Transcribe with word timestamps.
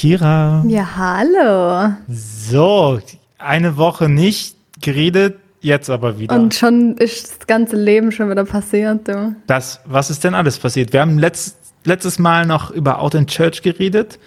Kira. 0.00 0.64
Ja, 0.66 0.96
hallo. 0.96 1.92
So, 2.08 3.00
eine 3.36 3.76
Woche 3.76 4.08
nicht 4.08 4.56
geredet, 4.80 5.36
jetzt 5.60 5.90
aber 5.90 6.18
wieder. 6.18 6.34
Und 6.34 6.54
schon 6.54 6.96
ist 6.96 7.40
das 7.40 7.46
ganze 7.46 7.76
Leben 7.76 8.10
schon 8.10 8.30
wieder 8.30 8.46
passiert, 8.46 9.06
du. 9.06 9.36
Das, 9.46 9.80
was 9.84 10.08
ist 10.08 10.24
denn 10.24 10.32
alles 10.32 10.58
passiert? 10.58 10.94
Wir 10.94 11.02
haben 11.02 11.18
letzt, 11.18 11.58
letztes 11.84 12.18
Mal 12.18 12.46
noch 12.46 12.70
über 12.70 13.02
Out 13.02 13.12
in 13.12 13.26
Church 13.26 13.60
geredet 13.60 14.18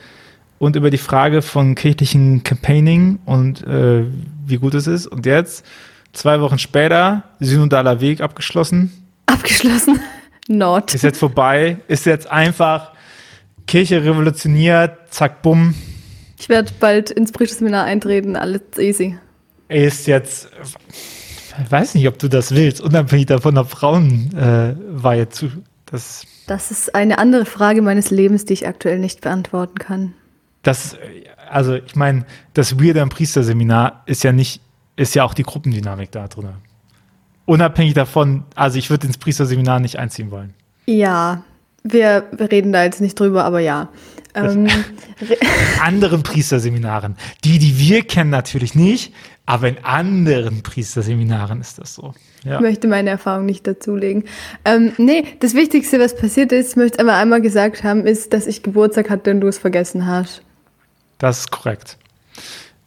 und 0.60 0.76
über 0.76 0.92
die 0.92 1.00
Frage 1.00 1.42
von 1.42 1.74
kirchlichen 1.74 2.44
Campaigning 2.44 3.18
und 3.26 3.66
äh, 3.66 4.04
wie 4.46 4.58
gut 4.58 4.76
es 4.76 4.86
ist. 4.86 5.08
Und 5.08 5.26
jetzt, 5.26 5.66
zwei 6.12 6.40
Wochen 6.40 6.60
später, 6.60 7.24
synodaler 7.40 8.00
Weg 8.00 8.22
abgeschlossen. 8.22 8.92
Abgeschlossen? 9.26 10.00
Not. 10.48 10.94
Ist 10.94 11.02
jetzt 11.02 11.18
vorbei, 11.18 11.78
ist 11.88 12.06
jetzt 12.06 12.30
einfach 12.30 12.93
Kirche 13.68 14.04
revolutioniert, 14.04 14.98
zack, 15.10 15.42
bumm. 15.42 15.74
Ich 16.40 16.50
werde 16.50 16.72
bald 16.80 17.10
ins 17.12 17.32
Priesterseminar 17.32 17.86
eintreten, 17.86 18.36
alles 18.36 18.62
easy. 18.78 19.18
Ist 19.70 20.08
jetzt, 20.08 20.50
ich 21.64 21.72
weiß 21.72 21.96
nicht, 21.96 22.08
ob 22.08 22.20
du 22.20 22.28
das 22.28 22.54
willst, 22.54 22.82
unabhängig 22.82 23.28
davon, 23.28 23.58
ob 23.58 23.70
Frauen 23.70 24.32
äh, 24.36 25.30
zu. 25.30 25.50
Das, 25.86 26.26
Das 26.48 26.72
ist 26.72 26.94
eine 26.96 27.18
andere 27.18 27.46
Frage 27.46 27.82
meines 27.82 28.12
Lebens, 28.12 28.46
die 28.46 28.54
ich 28.54 28.68
aktuell 28.68 29.00
nicht 29.00 29.22
beantworten 29.22 29.78
kann. 29.80 30.14
das, 30.64 30.98
also 31.50 31.76
ich 31.76 31.96
meine, 31.96 32.26
das 32.54 32.80
Weirde 32.80 33.02
am 33.02 33.10
Priesterseminar 33.10 34.04
ist 34.06 34.24
ja 34.24 34.32
nicht, 34.32 34.62
ist 34.96 35.16
ja 35.16 35.24
auch 35.24 35.34
die 35.34 35.44
Gruppendynamik 35.44 36.12
da 36.12 36.28
drin. 36.28 36.50
Unabhängig 37.46 37.94
davon, 37.94 38.44
also 38.56 38.78
ich 38.78 38.90
würde 38.90 39.08
ins 39.08 39.18
Priesterseminar 39.18 39.80
nicht 39.80 39.98
einziehen 40.00 40.32
wollen. 40.32 40.54
Ja, 40.86 41.44
wir 41.84 42.26
reden 42.40 42.72
da 42.72 42.84
jetzt 42.84 43.02
nicht 43.02 43.20
drüber, 43.20 43.44
aber 43.46 43.60
ja. 43.60 43.90
Ähm, 44.36 44.66
re- 45.22 45.38
anderen 45.82 46.24
Priesterseminaren. 46.24 47.16
Die, 47.44 47.60
die 47.60 47.78
wir 47.78 48.04
kennen, 48.04 48.32
natürlich 48.32 48.74
nicht, 48.74 49.14
aber 49.46 49.68
in 49.68 49.78
anderen 49.84 50.64
Priesterseminaren 50.64 51.62
ist 51.62 51.78
das 51.78 51.94
so. 51.94 52.14
Ja. 52.44 52.56
Ich 52.56 52.62
möchte 52.62 52.88
meine 52.88 53.10
Erfahrung 53.12 53.46
nicht 53.46 53.68
dazulegen. 53.68 54.24
Ähm, 54.66 54.94
nee, 54.98 55.24
das 55.40 55.54
Wichtigste, 55.54 56.00
was 56.00 56.16
passiert 56.16 56.52
ist, 56.52 56.72
ich 56.72 56.76
möchte 56.78 57.00
aber 57.00 57.14
einmal 57.16 57.42
gesagt 57.42 57.84
haben, 57.84 58.08
ist, 58.08 58.34
dass 58.34 58.48
ich 58.48 58.64
Geburtstag 58.64 59.10
hatte 59.10 59.32
und 59.32 59.42
du 59.42 59.48
es 59.48 59.58
vergessen 59.60 60.08
hast. 60.08 60.42
Das 61.20 61.40
ist 61.42 61.52
korrekt. 61.52 61.98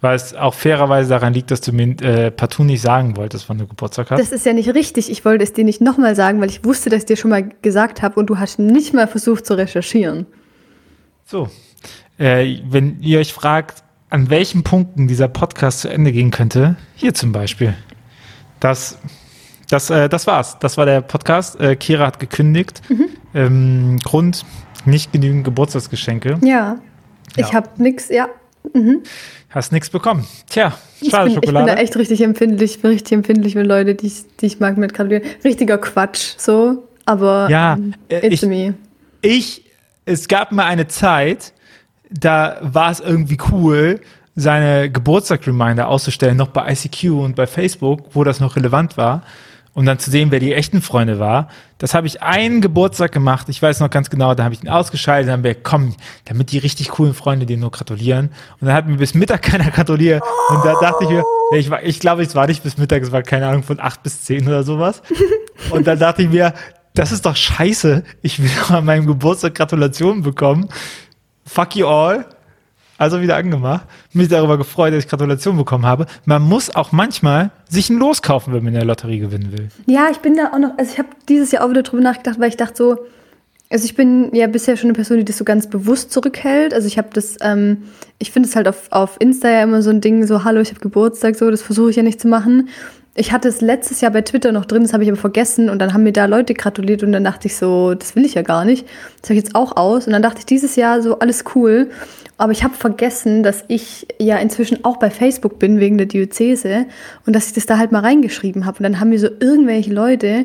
Weil 0.02 0.14
es 0.14 0.34
auch 0.34 0.52
fairerweise 0.52 1.08
daran 1.08 1.33
liegt, 1.33 1.50
dass 1.50 1.62
du 1.62 1.72
mir 1.72 1.98
äh, 2.02 2.30
partout 2.30 2.64
nicht 2.64 2.83
sagen 2.83 3.16
wolltest, 3.16 3.48
wann 3.48 3.56
du 3.58 3.66
Geburtstag 3.66 4.11
hast. 4.11 4.20
Das 4.20 4.30
ist 4.30 4.44
ja 4.44 4.53
nicht 4.53 4.69
richtig. 4.75 5.11
Ich 5.11 5.25
wollte 5.25 5.42
es 5.42 5.55
dir 5.55 5.64
nicht 5.64 5.80
nochmal 5.80 6.14
sagen, 6.14 6.41
weil 6.41 6.50
ich 6.50 6.64
wusste, 6.64 6.91
dass 6.91 7.00
ich 7.00 7.06
dir 7.06 7.16
schon 7.16 7.30
mal 7.30 7.48
gesagt 7.62 8.03
habe 8.03 8.20
und 8.20 8.27
du 8.27 8.38
hast 8.38 8.58
nicht 8.58 8.92
mal 8.92 9.06
versucht 9.08 9.47
zu 9.47 9.55
recherchieren. 9.55 10.27
So. 11.25 11.48
Äh, 12.19 12.58
wenn 12.69 13.00
ihr 13.00 13.20
euch 13.20 13.33
fragt, 13.33 13.83
an 14.11 14.28
welchen 14.30 14.62
Punkten 14.62 15.08
dieser 15.08 15.28
Podcast 15.28 15.80
zu 15.80 15.88
Ende 15.88 16.12
gehen 16.12 16.31
könnte, 16.31 16.77
hier 16.94 17.14
zum 17.14 17.33
Beispiel. 17.33 17.75
Das, 18.60 18.98
das, 19.70 19.88
äh, 19.91 20.08
das 20.10 20.27
war's. 20.27 20.58
Das 20.60 20.77
war 20.77 20.84
der 20.86 21.00
Podcast. 21.00 21.58
Äh, 21.58 21.75
Kira 21.77 22.06
hat 22.06 22.20
gekündigt. 22.20 22.83
Ähm, 23.34 23.98
Grund, 24.05 24.44
nicht 24.84 25.12
genügend 25.12 25.44
Geburtstagsgeschenke. 25.44 26.38
Ja. 26.42 26.77
Ich 27.36 27.48
Ja. 27.48 27.53
habe 27.55 27.70
nix, 27.78 28.08
ja. 28.10 28.28
Hast 29.50 29.72
nichts 29.72 29.91
bekommen. 29.91 30.27
Tja, 30.48 30.77
Ich 31.00 31.11
schade 31.11 31.25
bin, 31.27 31.34
ich 31.34 31.41
bin 31.41 31.48
Schokolade. 31.50 31.67
da 31.77 31.81
echt 31.81 31.97
richtig 31.97 32.20
empfindlich. 32.22 32.77
Ich 32.77 32.83
bin 32.83 32.91
richtig 32.91 33.12
empfindlich, 33.12 33.55
wenn 33.55 33.67
Leute, 33.67 33.95
die 33.95 34.06
ich, 34.09 34.25
die 34.41 34.47
ich 34.47 34.61
mag, 34.61 34.77
mit 34.77 34.92
gratulieren. 34.95 35.22
Richtiger 35.45 35.78
Quatsch, 35.78 36.34
so. 36.36 36.89
Aber 37.05 37.48
Ja, 37.50 37.75
ähm, 37.75 37.94
äh, 38.09 38.27
it's 38.27 38.42
ich- 38.42 38.48
me. 38.48 38.75
ich, 39.22 39.64
es 40.05 40.28
gab 40.28 40.53
mal 40.53 40.64
eine 40.67 40.89
Zeit, 40.89 41.53
da 42.11 42.59
war 42.62 42.91
es 42.91 43.00
irgendwie 43.00 43.38
cool, 43.50 44.00
seine 44.34 44.91
Geburtstag-Reminder 44.91 45.88
auszustellen, 45.88 46.37
noch 46.37 46.48
bei 46.48 46.71
ICQ 46.72 47.04
und 47.25 47.37
bei 47.37 47.47
Facebook, 47.47 48.00
wo 48.12 48.22
das 48.25 48.41
noch 48.41 48.56
relevant 48.56 48.97
war. 48.97 49.22
Und 49.76 49.84
dann 49.84 49.98
zu 49.98 50.10
sehen, 50.10 50.31
wer 50.31 50.41
die 50.41 50.54
echten 50.54 50.81
Freunde 50.81 51.19
war. 51.19 51.48
Das 51.76 51.92
habe 51.92 52.06
ich 52.06 52.22
einen 52.22 52.62
Geburtstag 52.62 53.12
gemacht. 53.12 53.50
Ich 53.50 53.60
weiß 53.60 53.81
noch 53.81 53.91
ganz 53.91 54.09
genau, 54.09 54.34
da 54.34 54.44
habe 54.44 54.54
ich 54.54 54.62
ihn 54.62 54.70
ausgeschaltet. 54.70 55.28
Dann 55.28 55.34
haben 55.34 55.44
wir, 55.44 55.54
komm, 55.54 55.94
damit 56.25 56.50
die 56.50 56.56
richtig 56.56 56.88
coolen 56.88 57.12
Freunde 57.12 57.44
dir 57.44 57.59
nur 57.59 57.70
gratulieren. 57.70 58.31
Und 58.59 58.69
dann 58.69 58.75
hat 58.75 58.88
mir 58.88 58.97
bis 58.97 59.12
Mittag 59.12 59.42
keiner 59.42 59.70
gratuliert. 59.70 60.22
Und 60.48 60.65
da 60.65 60.81
dachte 60.81 61.04
ich 61.04 61.10
mir, 61.10 61.22
ich, 61.53 61.69
war, 61.69 61.82
ich 61.82 62.00
glaube, 62.00 62.22
es 62.22 62.34
war 62.34 62.47
nicht 62.47 62.62
bis 62.62 62.78
Mittag, 62.78 63.03
es 63.03 63.12
war 63.12 63.22
keine 63.22 63.48
Ahnung, 63.48 63.65
von 63.65 63.78
acht 63.78 64.03
bis 64.03 64.22
zehn 64.22 64.48
oder 64.48 64.62
sowas. 64.62 65.03
Und 65.70 65.86
dann 65.86 65.98
dachte 65.98 66.22
ich 66.22 66.31
mir, 66.31 66.54
das 66.94 67.12
ist 67.12 67.26
doch 67.26 67.36
scheiße. 67.36 68.03
Ich 68.22 68.42
will 68.42 68.50
doch 68.59 68.70
an 68.70 68.86
meinem 68.86 69.06
Geburtstag 69.06 69.56
Gratulationen 69.56 70.22
bekommen. 70.22 70.70
Fuck 71.44 71.76
you 71.76 71.86
all. 71.86 72.25
Also 72.99 73.21
wieder 73.21 73.37
angemacht. 73.37 73.87
Mich 74.12 74.29
darüber 74.29 74.57
gefreut, 74.57 74.93
dass 74.93 75.05
ich 75.05 75.11
Gratulationen 75.11 75.59
bekommen 75.59 75.84
habe. 75.84 76.07
Man 76.25 76.43
muss 76.43 76.75
auch 76.75 76.93
manchmal 76.93 77.51
sich 77.69 77.91
ein 77.91 77.99
Los 77.99 78.23
kaufen, 78.23 78.55
wenn 78.55 78.65
man 78.65 78.73
in 78.73 78.81
der 78.81 78.87
Lotterie 78.87 79.19
gewinnen 79.19 79.53
will. 79.53 79.69
Ja, 79.87 80.09
ich 80.11 80.19
bin 80.19 80.37
da 80.37 80.53
auch 80.53 80.59
noch, 80.59 80.79
also 80.79 80.93
ich 80.93 80.99
habe 80.99 81.09
dieses 81.29 81.53
Jahr 81.53 81.65
auch 81.65 81.71
wieder 81.71 81.83
drüber 81.83 82.03
nachgedacht, 82.03 82.41
weil 82.41 82.49
ich 82.49 82.57
dachte 82.57 82.77
so, 82.77 82.99
also 83.69 83.84
ich 83.84 83.97
bin 83.97 84.34
ja 84.34 84.47
bisher 84.47 84.77
schon 84.77 84.89
eine 84.89 84.95
Person, 84.95 85.19
die 85.19 85.25
das 85.25 85.39
so 85.39 85.45
ganz 85.45 85.69
bewusst 85.69 86.12
zurückhält. 86.12 86.73
Also 86.73 86.87
ich 86.87 86.99
habe 86.99 87.09
das, 87.12 87.37
ähm, 87.41 87.83
ich 88.19 88.31
finde 88.31 88.49
es 88.49 88.57
halt 88.57 88.69
auf, 88.69 88.91
auf 88.91 89.17
Insta 89.19 89.51
ja 89.51 89.63
immer 89.63 89.83
so 89.83 89.91
ein 89.91 90.01
Ding, 90.01 90.27
so 90.27 90.45
hallo, 90.45 90.61
ich 90.61 90.71
habe 90.71 90.81
Geburtstag, 90.81 91.37
so, 91.37 91.51
das 91.51 91.63
versuche 91.63 91.91
ich 91.91 91.97
ja 91.97 92.03
nicht 92.03 92.21
zu 92.21 92.28
machen. 92.28 92.69
Ich 93.19 93.33
hatte 93.33 93.49
es 93.49 93.63
letztes 93.63 94.03
Jahr 94.03 94.13
bei 94.13 94.21
Twitter 94.21 94.53
noch 94.53 94.67
drin, 94.67 94.83
das 94.83 94.93
habe 94.93 95.03
ich 95.03 95.09
aber 95.09 95.19
vergessen 95.19 95.71
und 95.71 95.78
dann 95.78 95.95
haben 95.95 96.03
mir 96.03 96.13
da 96.13 96.27
Leute 96.27 96.53
gratuliert 96.53 97.03
und 97.03 97.13
dann 97.13 97.25
dachte 97.25 97.49
ich 97.49 97.57
so, 97.57 97.95
das 97.95 98.15
will 98.15 98.27
ich 98.27 98.34
ja 98.34 98.43
gar 98.43 98.67
nicht. 98.67 98.87
Das 99.23 99.31
habe 99.31 99.39
ich 99.39 99.45
jetzt 99.45 99.55
auch 99.55 99.77
aus 99.77 100.07
und 100.07 100.13
dann 100.13 100.23
dachte 100.23 100.41
ich 100.41 100.47
dieses 100.47 100.77
Jahr 100.77 101.01
so, 101.01 101.19
alles 101.19 101.45
cool. 101.55 101.91
Aber 102.38 102.52
ich 102.52 102.62
habe 102.64 102.74
vergessen, 102.74 103.42
dass 103.42 103.64
ich 103.69 104.06
ja 104.19 104.36
inzwischen 104.36 104.84
auch 104.84 104.98
bei 104.98 105.10
Facebook 105.10 105.58
bin 105.58 105.80
wegen 105.80 105.97
der 105.97 106.06
Diözese 106.06 106.86
und 107.24 107.34
dass 107.34 107.48
ich 107.48 107.54
das 107.54 107.66
da 107.66 107.78
halt 107.78 107.92
mal 107.92 108.00
reingeschrieben 108.00 108.66
habe. 108.66 108.78
Und 108.78 108.82
dann 108.82 109.00
haben 109.00 109.08
mir 109.08 109.19
so 109.19 109.28
irgendwelche 109.41 109.92
Leute 109.92 110.44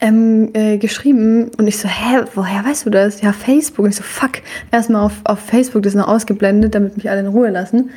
ähm, 0.00 0.50
äh, 0.54 0.78
geschrieben 0.78 1.50
und 1.58 1.66
ich 1.66 1.78
so, 1.78 1.88
hä, 1.88 2.22
woher 2.34 2.64
weißt 2.64 2.86
du 2.86 2.90
das? 2.90 3.20
Ja, 3.20 3.32
Facebook. 3.32 3.84
Und 3.84 3.90
ich 3.90 3.96
so, 3.96 4.02
fuck, 4.02 4.42
erstmal 4.70 5.02
auf, 5.02 5.20
auf 5.24 5.38
Facebook 5.40 5.82
das 5.82 5.94
noch 5.94 6.08
ausgeblendet, 6.08 6.74
damit 6.74 6.96
mich 6.96 7.10
alle 7.10 7.20
in 7.20 7.26
Ruhe 7.26 7.50
lassen. 7.50 7.90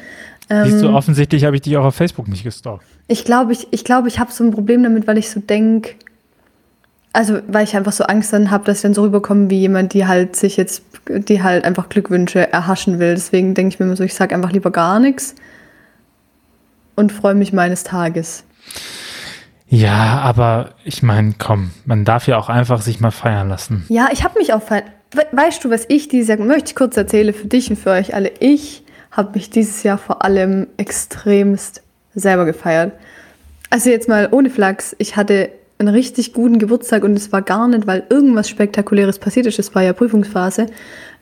Siehst 0.49 0.81
du, 0.81 0.87
Ähm, 0.87 0.93
offensichtlich 0.95 1.45
habe 1.45 1.55
ich 1.55 1.61
dich 1.61 1.77
auch 1.77 1.85
auf 1.85 1.95
Facebook 1.95 2.27
nicht 2.27 2.43
gestalkt. 2.43 2.83
ich 3.07 3.23
glaube, 3.23 3.53
ich, 3.53 3.67
ich, 3.71 3.83
glaub, 3.85 4.05
ich 4.07 4.19
habe 4.19 4.31
so 4.31 4.43
ein 4.43 4.51
Problem 4.51 4.83
damit, 4.83 5.07
weil 5.07 5.17
ich 5.17 5.29
so 5.29 5.39
denk, 5.39 5.95
also 7.13 7.39
weil 7.47 7.63
ich 7.63 7.75
einfach 7.75 7.91
so 7.91 8.03
Angst 8.05 8.33
dann 8.33 8.51
habe, 8.51 8.65
dass 8.65 8.77
ich 8.77 8.81
dann 8.81 8.93
so 8.93 9.03
rüberkomme 9.03 9.49
wie 9.49 9.59
jemand, 9.59 9.93
die 9.93 10.07
halt 10.07 10.35
sich 10.35 10.57
jetzt, 10.57 10.83
die 11.07 11.41
halt 11.43 11.63
einfach 11.63 11.89
Glückwünsche 11.89 12.51
erhaschen 12.51 12.99
will. 12.99 13.13
Deswegen 13.13 13.53
denke 13.53 13.73
ich 13.73 13.79
mir 13.79 13.85
immer 13.85 13.95
so, 13.95 14.03
ich 14.03 14.15
sage 14.15 14.33
einfach 14.35 14.51
lieber 14.51 14.71
gar 14.71 14.99
nichts 14.99 15.35
und 16.95 17.11
freue 17.11 17.35
mich 17.35 17.53
meines 17.53 17.83
Tages. 17.83 18.43
Ja, 19.67 20.19
aber 20.19 20.71
ich 20.83 21.01
meine, 21.01 21.33
komm, 21.37 21.71
man 21.85 22.05
darf 22.05 22.27
ja 22.27 22.37
auch 22.37 22.49
einfach 22.49 22.81
sich 22.81 22.99
mal 22.99 23.11
feiern 23.11 23.49
lassen. 23.49 23.85
Ja, 23.89 24.09
ich 24.11 24.23
habe 24.23 24.37
mich 24.37 24.53
auch 24.53 24.61
fe- 24.61 24.83
We 25.15 25.25
Weißt 25.31 25.63
du, 25.63 25.69
was 25.69 25.85
ich 25.89 26.07
dieses 26.07 26.29
Jahr, 26.29 26.39
möchte 26.39 26.69
ich 26.69 26.75
kurz 26.75 26.97
erzählen 26.97 27.33
für 27.33 27.47
dich 27.47 27.69
und 27.69 27.77
für 27.77 27.91
euch 27.91 28.15
alle. 28.15 28.31
Ich 28.39 28.83
habe 29.11 29.31
mich 29.35 29.49
dieses 29.51 29.83
Jahr 29.83 29.97
vor 29.99 30.23
allem 30.23 30.67
extremst 30.77 31.83
selber 32.15 32.45
gefeiert. 32.45 32.93
Also 33.69 33.89
jetzt 33.89 34.07
mal 34.07 34.27
ohne 34.31 34.49
Flachs, 34.49 34.95
ich 34.99 35.15
hatte 35.15 35.49
einen 35.79 35.93
richtig 35.93 36.33
guten 36.33 36.59
Geburtstag 36.59 37.03
und 37.03 37.13
es 37.13 37.31
war 37.31 37.41
gar 37.41 37.67
nicht, 37.67 37.87
weil 37.87 38.03
irgendwas 38.09 38.49
Spektakuläres 38.49 39.19
passiert 39.19 39.45
ist. 39.45 39.59
Es 39.59 39.73
war 39.75 39.83
ja 39.83 39.93
Prüfungsphase. 39.93 40.67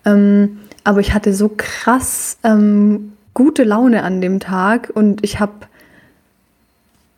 Ähm, 0.05 0.59
aber 0.83 0.99
ich 0.99 1.13
hatte 1.13 1.33
so 1.33 1.51
krass 1.55 2.37
ähm, 2.43 3.13
gute 3.33 3.63
Laune 3.63 4.03
an 4.03 4.21
dem 4.21 4.39
Tag 4.39 4.91
und 4.93 5.23
ich 5.23 5.39
habe 5.39 5.53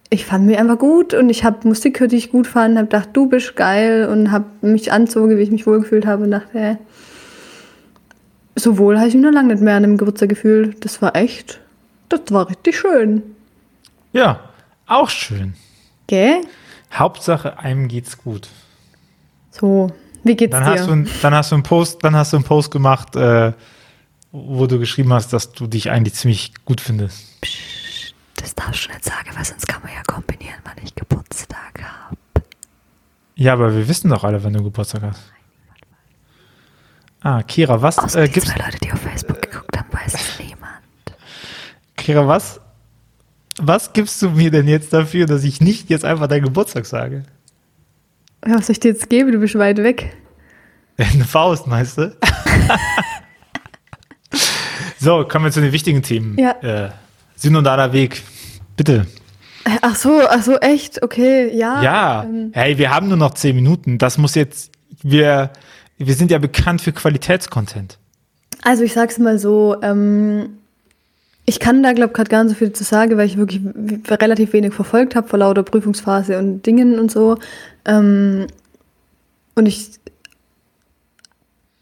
ich 0.10 0.26
fand 0.26 0.46
mich 0.46 0.60
einfach 0.60 0.78
gut 0.78 1.16
und 1.16 1.30
ich 1.32 1.44
habe 1.44 1.68
Musik 1.68 1.96
gehört, 1.96 2.12
die 2.12 2.18
ich 2.18 2.32
gut 2.32 2.46
fand, 2.46 2.78
habe 2.78 2.86
gedacht, 2.86 3.10
du 3.14 3.28
bist 3.28 3.56
geil 3.56 4.08
und 4.08 4.32
habe 4.32 4.46
mich 4.62 4.92
anzogen, 4.92 5.36
wie 5.36 5.42
ich 5.42 5.50
mich 5.50 5.66
wohlgefühlt 5.66 6.06
habe 6.06 6.24
und 6.24 6.32
dachte, 6.32 6.58
äh, 6.58 6.76
so 8.56 8.78
wohl 8.78 9.00
habe 9.00 9.08
ich 9.08 9.16
mich 9.16 9.24
noch 9.24 9.32
lange 9.32 9.54
nicht 9.54 9.64
mehr 9.64 9.76
an 9.76 9.84
einem 9.84 9.98
Geburtstag 9.98 10.30
gefühlt. 10.30 10.86
Das 10.86 11.02
war 11.02 11.16
echt, 11.16 11.60
das 12.10 12.22
war 12.30 12.48
richtig 12.48 12.78
schön. 12.78 13.24
Ja, 14.12 14.40
auch 14.86 15.10
schön. 15.10 15.54
Gell? 16.06 16.42
Hauptsache, 16.94 17.60
einem 17.60 17.88
geht's 17.88 18.18
gut. 18.18 18.50
So, 19.52 19.92
wie 20.24 20.36
geht's 20.36 20.52
Dann 20.52 20.64
dir? 20.64 20.72
hast, 20.72 20.88
du, 20.88 21.06
dann 21.22 21.34
hast 21.34 21.52
du 21.52 21.56
einen 21.56 21.64
Post, 21.64 22.04
dann 22.04 22.16
hast 22.16 22.34
du 22.34 22.38
einen 22.38 22.46
Post 22.46 22.72
gemacht, 22.72 23.16
äh, 23.16 23.54
wo 24.32 24.68
du 24.68 24.80
geschrieben 24.80 25.14
hast, 25.14 25.34
dass 25.34 25.52
du 25.52 25.68
dich 25.68 25.90
eigentlich 25.92 26.16
ziemlich 26.16 26.54
gut 26.66 26.82
findest. 26.82 27.38
das 28.36 28.56
darfst 28.56 28.86
du 28.86 28.90
nicht 28.90 29.04
sagen, 29.04 29.30
weil 29.34 29.46
sonst 29.46 29.68
kann 29.68 29.82
man 29.84 29.92
ja 29.94 30.02
kombinieren, 30.04 30.56
wann 30.64 30.76
ich 30.84 30.96
Geburtstag 30.96 31.82
habe. 31.82 32.18
Ja, 33.36 33.54
aber 33.54 33.76
wir 33.76 33.88
wissen 33.88 34.10
doch 34.10 34.24
alle, 34.24 34.44
wenn 34.44 34.54
du 34.54 34.64
Geburtstag 34.64 35.04
hast. 35.04 35.32
Ah, 37.22 37.42
Kira, 37.44 37.82
was 37.82 38.16
äh, 38.16 38.28
gibt's? 38.28 38.50
Leute, 38.56 38.78
die 38.84 38.92
auf 38.92 39.00
Facebook 39.00 39.42
geguckt 39.42 39.78
haben, 39.78 39.88
weiß 39.92 40.14
es 40.14 40.40
niemand. 40.40 40.82
Kira, 41.96 42.28
was? 42.28 42.60
Was 43.62 43.94
gibst 43.94 44.22
du 44.22 44.30
mir 44.32 44.52
denn 44.52 44.68
jetzt 44.68 44.94
dafür, 44.94 45.26
dass 45.26 45.44
ich 45.44 45.62
nicht 45.62 45.90
jetzt 45.90 46.06
einfach 46.06 46.28
deinen 46.28 46.44
Geburtstag 46.44 46.86
sage? 46.86 47.24
Ja, 48.46 48.56
was 48.58 48.68
soll 48.68 48.74
ich 48.74 48.80
dir 48.80 48.90
jetzt 48.92 49.10
geben? 49.10 49.32
Du 49.32 49.40
bist 49.40 49.56
weit 49.56 49.78
weg. 49.78 50.16
Eine 50.98 51.26
Faust, 51.26 51.68
meinst 51.68 51.98
du? 51.98 52.16
So, 55.00 55.26
kommen 55.26 55.44
wir 55.44 55.52
zu 55.52 55.60
den 55.60 55.74
wichtigen 55.74 56.02
Themen. 56.02 56.38
Ja. 56.40 56.52
Äh, 56.62 56.90
synodaler 57.36 57.92
Weg. 57.92 58.24
Bitte. 58.78 59.06
Ach 59.82 59.98
so, 59.98 60.22
ach 60.30 60.42
so, 60.42 60.56
echt? 60.60 61.04
Okay, 61.04 61.54
ja. 61.54 61.82
Ja. 61.84 62.24
ähm, 62.24 62.52
Hey, 62.54 62.78
wir 62.78 62.90
haben 62.90 63.10
nur 63.10 63.18
noch 63.18 63.34
zehn 63.34 63.54
Minuten. 63.54 63.98
Das 63.98 64.18
muss 64.18 64.34
jetzt, 64.36 64.72
wir, 65.02 65.52
wir 65.98 66.14
sind 66.16 66.32
ja 66.32 66.38
bekannt 66.38 66.82
für 66.82 66.94
Qualitätscontent. 66.94 67.98
Also 68.64 68.84
ich 68.84 68.94
sag's 68.94 69.18
mal 69.20 69.40
so, 69.40 69.76
ähm, 69.82 70.58
ich 71.46 71.60
kann 71.60 71.84
da, 71.84 71.94
glaube 71.94 72.14
gerade 72.14 72.30
gar 72.30 72.44
nicht 72.44 72.54
so 72.54 72.58
viel 72.58 72.72
zu 72.72 72.84
sagen, 72.84 73.18
weil 73.18 73.26
ich 73.26 73.38
wirklich 73.38 73.62
relativ 74.10 74.54
wenig 74.54 74.74
verfolgt 74.74 75.16
habe 75.16 75.28
vor 75.28 75.40
lauter 75.40 75.64
Prüfungsphase 75.64 76.38
und 76.38 76.66
Dingen 76.66 77.00
und 77.00 77.12
so. 77.12 77.38
Ähm, 77.86 78.48
und 79.56 79.66
ich, 79.66 79.92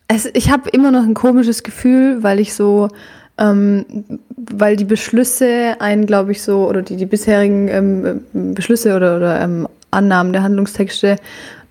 es, 0.07 0.29
ich 0.33 0.51
habe 0.51 0.69
immer 0.71 0.91
noch 0.91 1.03
ein 1.03 1.13
komisches 1.13 1.61
Gefühl, 1.63 2.23
weil 2.23 2.39
ich 2.39 2.53
so, 2.55 2.89
ähm, 3.37 3.85
weil 4.35 4.75
die 4.75 4.85
Beschlüsse 4.85 5.75
einen, 5.79 6.07
glaube 6.07 6.31
ich, 6.31 6.41
so, 6.41 6.67
oder 6.67 6.81
die, 6.81 6.95
die 6.95 7.05
bisherigen 7.05 7.67
ähm, 7.67 8.25
Beschlüsse 8.55 8.95
oder, 8.95 9.17
oder 9.17 9.41
ähm, 9.41 9.67
Annahmen 9.91 10.33
der 10.33 10.43
Handlungstexte 10.43 11.17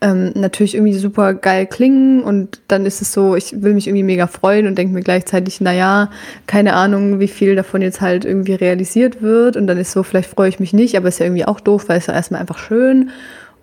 ähm, 0.00 0.32
natürlich 0.34 0.74
irgendwie 0.74 0.94
super 0.94 1.34
geil 1.34 1.66
klingen 1.66 2.22
und 2.22 2.60
dann 2.68 2.86
ist 2.86 3.02
es 3.02 3.12
so, 3.12 3.36
ich 3.36 3.62
will 3.62 3.74
mich 3.74 3.86
irgendwie 3.86 4.02
mega 4.02 4.26
freuen 4.26 4.66
und 4.66 4.76
denke 4.76 4.94
mir 4.94 5.02
gleichzeitig, 5.02 5.60
naja, 5.60 6.10
keine 6.46 6.74
Ahnung, 6.74 7.20
wie 7.20 7.28
viel 7.28 7.54
davon 7.54 7.82
jetzt 7.82 8.00
halt 8.00 8.24
irgendwie 8.24 8.54
realisiert 8.54 9.20
wird 9.20 9.56
und 9.56 9.66
dann 9.66 9.78
ist 9.78 9.92
so, 9.92 10.02
vielleicht 10.02 10.30
freue 10.30 10.48
ich 10.48 10.60
mich 10.60 10.72
nicht, 10.72 10.96
aber 10.96 11.08
ist 11.08 11.18
ja 11.18 11.26
irgendwie 11.26 11.44
auch 11.44 11.60
doof, 11.60 11.88
weil 11.88 11.98
es 11.98 12.06
ja 12.06 12.14
erstmal 12.14 12.40
einfach 12.40 12.58
schön 12.58 13.10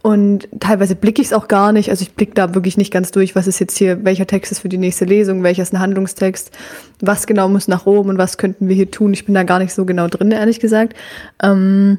und 0.04 0.48
teilweise 0.60 0.96
blicke 0.96 1.22
ich 1.22 1.30
es 1.30 1.34
auch 1.34 1.48
gar 1.48 1.72
nicht, 1.72 1.90
also 1.90 2.04
ich 2.04 2.14
blicke 2.14 2.36
da 2.36 2.54
wirklich 2.54 2.78
nicht 2.78 2.94
ganz 2.94 3.12
durch, 3.12 3.36
was 3.36 3.48
ist 3.48 3.60
jetzt 3.60 3.78
hier, 3.78 4.06
welcher 4.06 4.28
Text 4.28 4.52
ist 4.52 4.60
für 4.60 4.70
die 4.70 4.78
nächste 4.78 5.06
Lesung, 5.06 5.42
welcher 5.42 5.64
ist 5.64 5.74
ein 5.74 5.80
Handlungstext, 5.80 6.52
was 7.02 7.26
genau 7.26 7.50
muss 7.50 7.68
nach 7.68 7.88
oben 7.88 8.12
und 8.12 8.18
was 8.20 8.38
könnten 8.38 8.68
wir 8.68 8.76
hier 8.76 8.92
tun, 8.92 9.12
ich 9.14 9.26
bin 9.26 9.34
da 9.34 9.44
gar 9.44 9.60
nicht 9.60 9.74
so 9.74 9.86
genau 9.86 10.08
drin, 10.08 10.32
ehrlich 10.32 10.60
gesagt. 10.60 10.96
Ähm, 11.42 11.98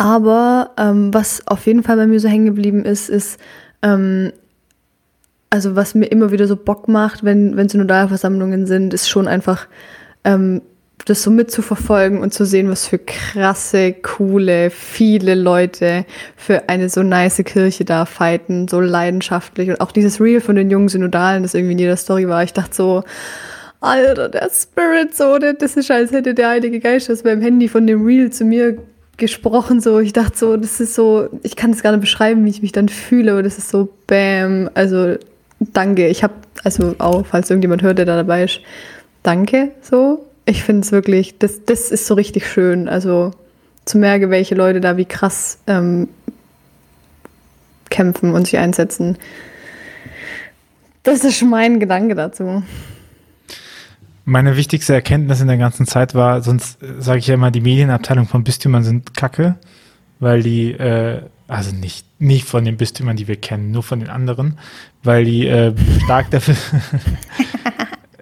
aber 0.00 0.70
ähm, 0.78 1.12
was 1.12 1.46
auf 1.46 1.66
jeden 1.66 1.82
Fall 1.82 1.96
bei 1.96 2.06
mir 2.06 2.18
so 2.20 2.28
hängen 2.28 2.46
geblieben 2.46 2.86
ist, 2.86 3.10
ist, 3.10 3.38
ähm, 3.82 4.32
also 5.50 5.76
was 5.76 5.94
mir 5.94 6.06
immer 6.06 6.30
wieder 6.32 6.46
so 6.46 6.56
Bock 6.56 6.88
macht, 6.88 7.22
wenn, 7.22 7.54
wenn 7.58 7.68
Synodalversammlungen 7.68 8.66
sind, 8.66 8.94
ist 8.94 9.10
schon 9.10 9.28
einfach 9.28 9.66
ähm, 10.24 10.62
das 11.04 11.22
so 11.22 11.30
mitzuverfolgen 11.30 12.18
und 12.18 12.32
zu 12.32 12.46
sehen, 12.46 12.70
was 12.70 12.86
für 12.86 12.98
krasse, 12.98 13.92
coole, 13.92 14.70
viele 14.70 15.34
Leute 15.34 16.06
für 16.34 16.70
eine 16.70 16.88
so 16.88 17.02
nice 17.02 17.42
Kirche 17.44 17.84
da 17.84 18.06
fighten, 18.06 18.68
so 18.68 18.80
leidenschaftlich. 18.80 19.68
Und 19.68 19.82
auch 19.82 19.92
dieses 19.92 20.18
Reel 20.18 20.40
von 20.40 20.56
den 20.56 20.70
jungen 20.70 20.88
Synodalen, 20.88 21.42
das 21.42 21.52
irgendwie 21.52 21.72
in 21.72 21.78
jeder 21.78 21.96
Story 21.96 22.26
war, 22.26 22.42
ich 22.42 22.54
dachte 22.54 22.74
so, 22.74 23.04
Alter, 23.82 24.30
der 24.30 24.48
Spirit 24.50 25.14
so, 25.14 25.36
das 25.36 25.76
ist, 25.76 25.90
als 25.90 26.10
hätte 26.10 26.32
der 26.32 26.48
Heilige 26.48 26.80
Geist 26.80 27.10
das 27.10 27.22
beim 27.22 27.42
Handy 27.42 27.68
von 27.68 27.86
dem 27.86 28.06
Reel 28.06 28.30
zu 28.30 28.46
mir 28.46 28.78
gesprochen, 29.20 29.80
so. 29.80 30.00
Ich 30.00 30.12
dachte 30.12 30.36
so, 30.36 30.56
das 30.56 30.80
ist 30.80 30.94
so, 30.94 31.28
ich 31.44 31.54
kann 31.54 31.70
es 31.70 31.82
gar 31.82 31.92
nicht 31.92 32.00
beschreiben, 32.00 32.44
wie 32.44 32.50
ich 32.50 32.62
mich 32.62 32.72
dann 32.72 32.88
fühle, 32.88 33.32
aber 33.32 33.42
das 33.44 33.58
ist 33.58 33.70
so, 33.70 33.88
bam, 34.08 34.68
also, 34.74 35.16
danke. 35.60 36.08
Ich 36.08 36.24
habe, 36.24 36.34
also 36.64 36.96
auch, 36.98 37.24
falls 37.24 37.50
irgendjemand 37.50 37.82
hört, 37.82 37.98
der 37.98 38.06
da 38.06 38.16
dabei 38.16 38.44
ist, 38.44 38.60
danke, 39.22 39.70
so. 39.82 40.26
Ich 40.46 40.64
finde 40.64 40.82
es 40.82 40.90
wirklich, 40.90 41.38
das, 41.38 41.64
das 41.64 41.92
ist 41.92 42.06
so 42.06 42.14
richtig 42.14 42.50
schön, 42.50 42.88
also, 42.88 43.30
zu 43.84 43.98
merken, 43.98 44.30
welche 44.30 44.54
Leute 44.54 44.80
da 44.80 44.96
wie 44.96 45.04
krass 45.04 45.58
ähm, 45.66 46.08
kämpfen 47.90 48.34
und 48.34 48.46
sich 48.46 48.58
einsetzen. 48.58 49.18
Das 51.02 51.24
ist 51.24 51.42
mein 51.42 51.80
Gedanke 51.80 52.14
dazu. 52.14 52.62
Meine 54.30 54.56
wichtigste 54.56 54.94
Erkenntnis 54.94 55.40
in 55.40 55.48
der 55.48 55.56
ganzen 55.56 55.88
Zeit 55.88 56.14
war, 56.14 56.40
sonst 56.40 56.78
sage 57.00 57.18
ich 57.18 57.26
ja 57.26 57.34
immer, 57.34 57.50
die 57.50 57.60
Medienabteilung 57.60 58.28
von 58.28 58.44
Bistümern 58.44 58.84
sind 58.84 59.12
kacke, 59.16 59.56
weil 60.20 60.44
die, 60.44 60.70
äh, 60.70 61.22
also 61.48 61.74
nicht, 61.74 62.06
nicht 62.20 62.44
von 62.44 62.64
den 62.64 62.76
Bistümern, 62.76 63.16
die 63.16 63.26
wir 63.26 63.34
kennen, 63.34 63.72
nur 63.72 63.82
von 63.82 63.98
den 63.98 64.08
anderen, 64.08 64.56
weil 65.02 65.24
die 65.24 65.48
äh, 65.48 65.74
stark 66.04 66.30
dafür, 66.30 66.54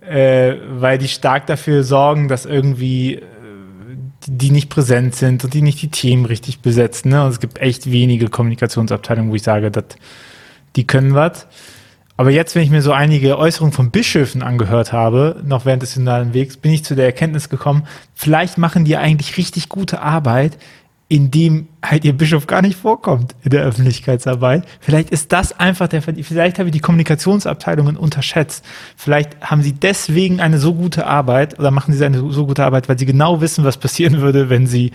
äh, 0.08 0.54
weil 0.80 0.96
die 0.96 1.08
stark 1.08 1.46
dafür 1.46 1.84
sorgen, 1.84 2.28
dass 2.28 2.46
irgendwie 2.46 3.16
äh, 3.16 3.22
die 4.26 4.50
nicht 4.50 4.70
präsent 4.70 5.14
sind 5.14 5.44
und 5.44 5.52
die 5.52 5.60
nicht 5.60 5.82
die 5.82 5.90
Themen 5.90 6.24
richtig 6.24 6.60
besetzen. 6.60 7.10
Ne? 7.10 7.22
Und 7.22 7.32
es 7.32 7.38
gibt 7.40 7.58
echt 7.58 7.92
wenige 7.92 8.30
Kommunikationsabteilungen, 8.30 9.30
wo 9.30 9.34
ich 9.34 9.42
sage, 9.42 9.70
dass 9.70 9.84
die 10.74 10.86
können 10.86 11.12
was. 11.12 11.46
Aber 12.18 12.30
jetzt, 12.30 12.56
wenn 12.56 12.62
ich 12.62 12.70
mir 12.70 12.82
so 12.82 12.90
einige 12.90 13.38
Äußerungen 13.38 13.72
von 13.72 13.92
Bischöfen 13.92 14.42
angehört 14.42 14.92
habe, 14.92 15.40
noch 15.44 15.64
während 15.64 15.84
des 15.84 15.92
synodalen 15.92 16.34
Wegs, 16.34 16.56
bin 16.56 16.72
ich 16.72 16.84
zu 16.84 16.96
der 16.96 17.06
Erkenntnis 17.06 17.48
gekommen, 17.48 17.84
vielleicht 18.12 18.58
machen 18.58 18.84
die 18.84 18.96
eigentlich 18.96 19.36
richtig 19.36 19.68
gute 19.68 20.02
Arbeit, 20.02 20.58
indem 21.06 21.68
halt 21.80 22.04
ihr 22.04 22.12
Bischof 22.12 22.48
gar 22.48 22.60
nicht 22.60 22.76
vorkommt 22.76 23.36
in 23.44 23.50
der 23.50 23.62
Öffentlichkeitsarbeit. 23.62 24.64
Vielleicht 24.80 25.10
ist 25.10 25.32
das 25.32 25.58
einfach 25.60 25.86
der, 25.86 26.02
vielleicht 26.02 26.58
habe 26.58 26.68
ich 26.68 26.72
die 26.72 26.80
Kommunikationsabteilungen 26.80 27.96
unterschätzt. 27.96 28.64
Vielleicht 28.96 29.40
haben 29.40 29.62
sie 29.62 29.72
deswegen 29.72 30.40
eine 30.40 30.58
so 30.58 30.74
gute 30.74 31.06
Arbeit 31.06 31.56
oder 31.60 31.70
machen 31.70 31.94
sie 31.94 32.04
eine 32.04 32.18
so 32.32 32.46
gute 32.46 32.64
Arbeit, 32.64 32.88
weil 32.88 32.98
sie 32.98 33.06
genau 33.06 33.40
wissen, 33.40 33.62
was 33.62 33.76
passieren 33.76 34.20
würde, 34.20 34.50
wenn 34.50 34.66
sie 34.66 34.90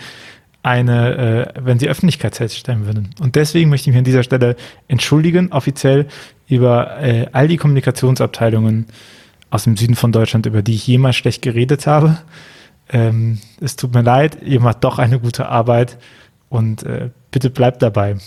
eine, 0.64 1.54
äh, 1.56 1.60
wenn 1.62 1.78
sie 1.78 1.90
Öffentlichkeit 1.90 2.36
stellen 2.52 2.86
würden. 2.86 3.10
Und 3.20 3.36
deswegen 3.36 3.70
möchte 3.70 3.90
ich 3.90 3.94
mich 3.94 4.00
an 4.00 4.06
dieser 4.06 4.24
Stelle 4.24 4.56
entschuldigen, 4.88 5.52
offiziell 5.52 6.08
über 6.48 7.02
äh, 7.02 7.28
all 7.32 7.48
die 7.48 7.58
Kommunikationsabteilungen 7.58 8.88
aus 9.50 9.64
dem 9.64 9.78
Süden 9.78 9.96
von 9.96 10.12
Deutschland, 10.12 10.46
über 10.46 10.62
die 10.62 10.76
ich 10.76 10.88
jemals 10.88 11.16
schlecht 11.16 11.42
geredet 11.42 11.88
habe. 11.88 12.18
Ähm, 12.90 13.40
es 13.62 13.76
tut 13.76 13.94
mir 13.94 14.02
leid, 14.02 14.38
ihr 14.44 14.60
macht 14.60 14.84
doch 14.84 15.00
eine 15.00 15.20
gute 15.20 15.48
Arbeit 15.48 15.98
und 16.50 16.84
äh, 16.84 17.10
bitte 17.32 17.50
bleibt 17.50 17.82
dabei. 17.82 18.18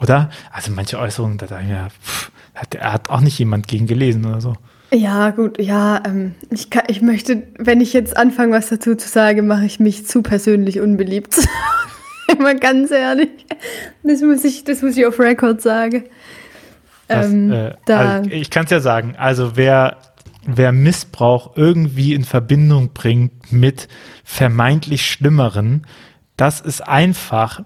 Oder? 0.00 0.30
Also 0.50 0.72
manche 0.72 0.98
Äußerungen, 0.98 1.38
da 1.38 1.46
dachte 1.46 1.62
ich 1.62 1.68
mir, 1.68 1.88
pff, 2.02 2.30
hat, 2.54 2.74
er 2.74 2.92
hat 2.92 3.10
auch 3.10 3.20
nicht 3.20 3.38
jemand 3.38 3.68
gegen 3.68 3.86
gelesen 3.86 4.24
oder 4.24 4.40
so. 4.40 4.54
Ja, 4.92 5.30
gut, 5.30 5.60
ja, 5.60 6.02
ähm, 6.04 6.34
ich, 6.50 6.68
kann, 6.68 6.84
ich 6.88 7.00
möchte, 7.00 7.44
wenn 7.58 7.80
ich 7.80 7.92
jetzt 7.92 8.16
anfange, 8.16 8.52
was 8.52 8.70
dazu 8.70 8.96
zu 8.96 9.08
sagen, 9.08 9.46
mache 9.46 9.64
ich 9.64 9.78
mich 9.78 10.06
zu 10.06 10.22
persönlich 10.22 10.80
unbeliebt. 10.80 11.36
Immer 12.28 12.54
ganz 12.54 12.90
ehrlich. 12.90 13.30
Das 14.02 14.20
muss 14.20 14.44
ich, 14.44 14.64
das 14.64 14.82
muss 14.82 14.96
ich 14.96 15.06
auf 15.06 15.18
Record 15.20 15.62
sagen. 15.62 16.04
Das, 17.10 17.26
Ähm, 17.26 17.52
äh, 17.52 17.74
da, 17.86 17.98
also 17.98 18.30
ich 18.30 18.50
kann 18.50 18.64
es 18.64 18.70
ja 18.70 18.80
sagen. 18.80 19.16
Also 19.18 19.56
wer, 19.56 19.96
wer 20.46 20.70
Missbrauch 20.72 21.56
irgendwie 21.56 22.14
in 22.14 22.24
Verbindung 22.24 22.90
bringt 22.92 23.52
mit 23.52 23.88
vermeintlich 24.24 25.04
Schlimmeren, 25.04 25.86
das 26.36 26.60
ist 26.60 26.86
einfach, 26.86 27.62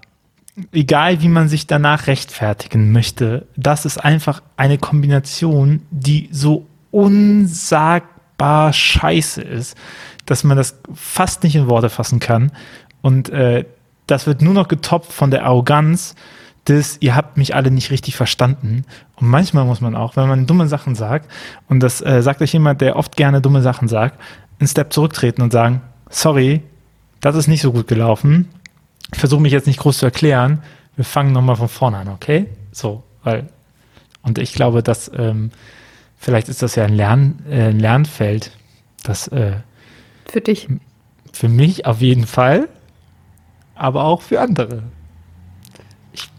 egal 0.73 1.21
wie 1.21 1.27
man 1.27 1.47
sich 1.47 1.67
danach 1.67 2.07
rechtfertigen 2.07 2.91
möchte, 2.91 3.47
das 3.55 3.85
ist 3.85 3.99
einfach 3.99 4.41
eine 4.57 4.77
Kombination, 4.79 5.83
die 5.91 6.27
so 6.31 6.65
unsagbar 6.91 8.73
scheiße 8.73 9.41
ist, 9.41 9.77
dass 10.25 10.43
man 10.43 10.57
das 10.57 10.79
fast 10.93 11.43
nicht 11.43 11.55
in 11.55 11.69
Worte 11.69 11.89
fassen 11.89 12.19
kann. 12.19 12.51
Und 13.01 13.29
äh, 13.29 13.65
das 14.07 14.25
wird 14.25 14.41
nur 14.41 14.53
noch 14.53 14.67
getoppt 14.67 15.11
von 15.11 15.29
der 15.29 15.45
Arroganz, 15.45 16.15
des, 16.67 16.97
ihr 16.99 17.15
habt 17.15 17.37
mich 17.37 17.55
alle 17.55 17.71
nicht 17.71 17.91
richtig 17.91 18.15
verstanden. 18.15 18.85
Und 19.15 19.27
manchmal 19.27 19.65
muss 19.65 19.81
man 19.81 19.95
auch, 19.95 20.15
wenn 20.15 20.27
man 20.27 20.47
dumme 20.47 20.67
Sachen 20.67 20.95
sagt, 20.95 21.29
und 21.67 21.81
das 21.81 22.01
äh, 22.01 22.21
sagt 22.21 22.41
euch 22.41 22.53
jemand, 22.53 22.81
der 22.81 22.95
oft 22.95 23.15
gerne 23.15 23.41
dumme 23.41 23.61
Sachen 23.61 23.87
sagt, 23.87 24.19
einen 24.59 24.67
Step 24.67 24.91
zurücktreten 24.91 25.41
und 25.41 25.51
sagen, 25.51 25.81
sorry, 26.09 26.61
das 27.21 27.35
ist 27.35 27.47
nicht 27.47 27.61
so 27.61 27.71
gut 27.71 27.87
gelaufen. 27.87 28.49
Ich 29.13 29.19
versuche 29.19 29.41
mich 29.41 29.51
jetzt 29.51 29.67
nicht 29.67 29.79
groß 29.79 29.99
zu 29.99 30.05
erklären. 30.05 30.61
Wir 30.95 31.05
fangen 31.05 31.33
nochmal 31.33 31.55
von 31.55 31.69
vorne 31.69 31.97
an, 31.97 32.07
okay? 32.07 32.47
So, 32.71 33.03
weil, 33.23 33.47
und 34.23 34.39
ich 34.39 34.53
glaube, 34.53 34.81
dass 34.81 35.11
ähm, 35.15 35.51
vielleicht 36.17 36.49
ist 36.49 36.61
das 36.61 36.75
ja 36.75 36.85
ein, 36.85 36.93
Lern, 36.93 37.39
äh, 37.49 37.69
ein 37.69 37.79
Lernfeld, 37.79 38.51
das 39.03 39.27
äh, 39.27 39.57
für 40.25 40.41
dich. 40.41 40.67
für 41.31 41.49
mich 41.49 41.85
auf 41.85 42.01
jeden 42.01 42.25
Fall, 42.25 42.69
aber 43.75 44.05
auch 44.05 44.21
für 44.21 44.41
andere. 44.41 44.83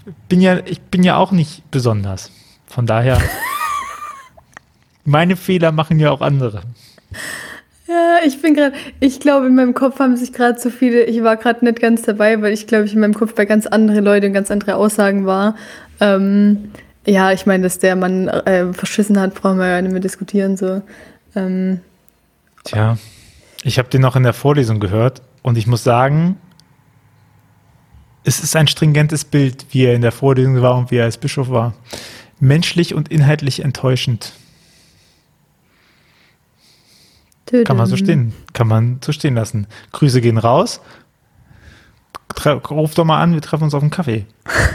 Ich 0.06 0.12
bin 0.28 0.40
ja, 0.40 0.60
ich 0.64 0.80
bin 0.80 1.02
ja 1.02 1.16
auch 1.16 1.32
nicht 1.32 1.68
besonders. 1.70 2.30
Von 2.66 2.86
daher, 2.86 3.20
meine 5.04 5.36
Fehler 5.36 5.72
machen 5.72 5.98
ja 5.98 6.10
auch 6.10 6.20
andere. 6.20 6.62
Ja, 7.88 8.18
ich 8.24 8.40
bin 8.42 8.54
gerade, 8.54 8.74
ich 9.00 9.20
glaube, 9.20 9.46
in 9.46 9.54
meinem 9.54 9.74
Kopf 9.74 9.98
haben 10.00 10.16
sich 10.16 10.32
gerade 10.32 10.58
so 10.58 10.70
viele, 10.70 11.04
ich 11.04 11.22
war 11.22 11.36
gerade 11.36 11.64
nicht 11.64 11.80
ganz 11.80 12.02
dabei, 12.02 12.40
weil 12.42 12.52
ich 12.52 12.66
glaube, 12.66 12.84
ich 12.84 12.94
in 12.94 13.00
meinem 13.00 13.14
Kopf 13.14 13.34
bei 13.34 13.44
ganz 13.44 13.66
andere 13.66 14.00
Leute 14.00 14.26
und 14.26 14.32
ganz 14.32 14.50
andere 14.50 14.76
Aussagen 14.76 15.26
war. 15.26 15.56
Ähm, 16.00 16.72
ja, 17.06 17.30
ich 17.32 17.46
meine, 17.46 17.62
dass 17.62 17.78
der 17.78 17.94
Mann 17.94 18.28
äh, 18.28 18.72
verschissen 18.72 19.20
hat, 19.20 19.34
brauchen 19.34 19.58
wir 19.58 19.68
ja 19.68 19.82
nicht 19.82 19.92
mehr 19.92 20.00
diskutieren. 20.00 20.56
So. 20.56 20.82
Ähm, 21.36 21.80
Tja, 22.64 22.98
ich 23.62 23.78
habe 23.78 23.88
den 23.88 24.00
noch 24.00 24.16
in 24.16 24.24
der 24.24 24.32
Vorlesung 24.32 24.80
gehört 24.80 25.22
und 25.42 25.56
ich 25.56 25.68
muss 25.68 25.84
sagen, 25.84 26.36
es 28.26 28.40
ist 28.40 28.56
ein 28.56 28.66
stringentes 28.66 29.24
Bild, 29.24 29.66
wie 29.70 29.84
er 29.84 29.94
in 29.94 30.02
der 30.02 30.10
Vorlesung 30.10 30.60
war 30.60 30.76
und 30.76 30.90
wie 30.90 30.96
er 30.96 31.04
als 31.04 31.16
Bischof 31.16 31.48
war. 31.48 31.74
Menschlich 32.40 32.92
und 32.92 33.08
inhaltlich 33.08 33.60
enttäuschend. 33.60 34.32
Kann 37.64 37.76
man 37.76 37.86
so 37.86 37.96
stehen, 37.96 38.32
kann 38.52 38.66
man 38.66 38.98
so 39.02 39.12
stehen 39.12 39.36
lassen. 39.36 39.68
Grüße 39.92 40.20
gehen 40.20 40.38
raus. 40.38 40.80
Ruf 42.44 42.94
doch 42.94 43.04
mal 43.04 43.22
an, 43.22 43.32
wir 43.34 43.40
treffen 43.40 43.64
uns 43.64 43.74
auf 43.74 43.82
einen 43.82 43.90
Kaffee. 43.90 44.26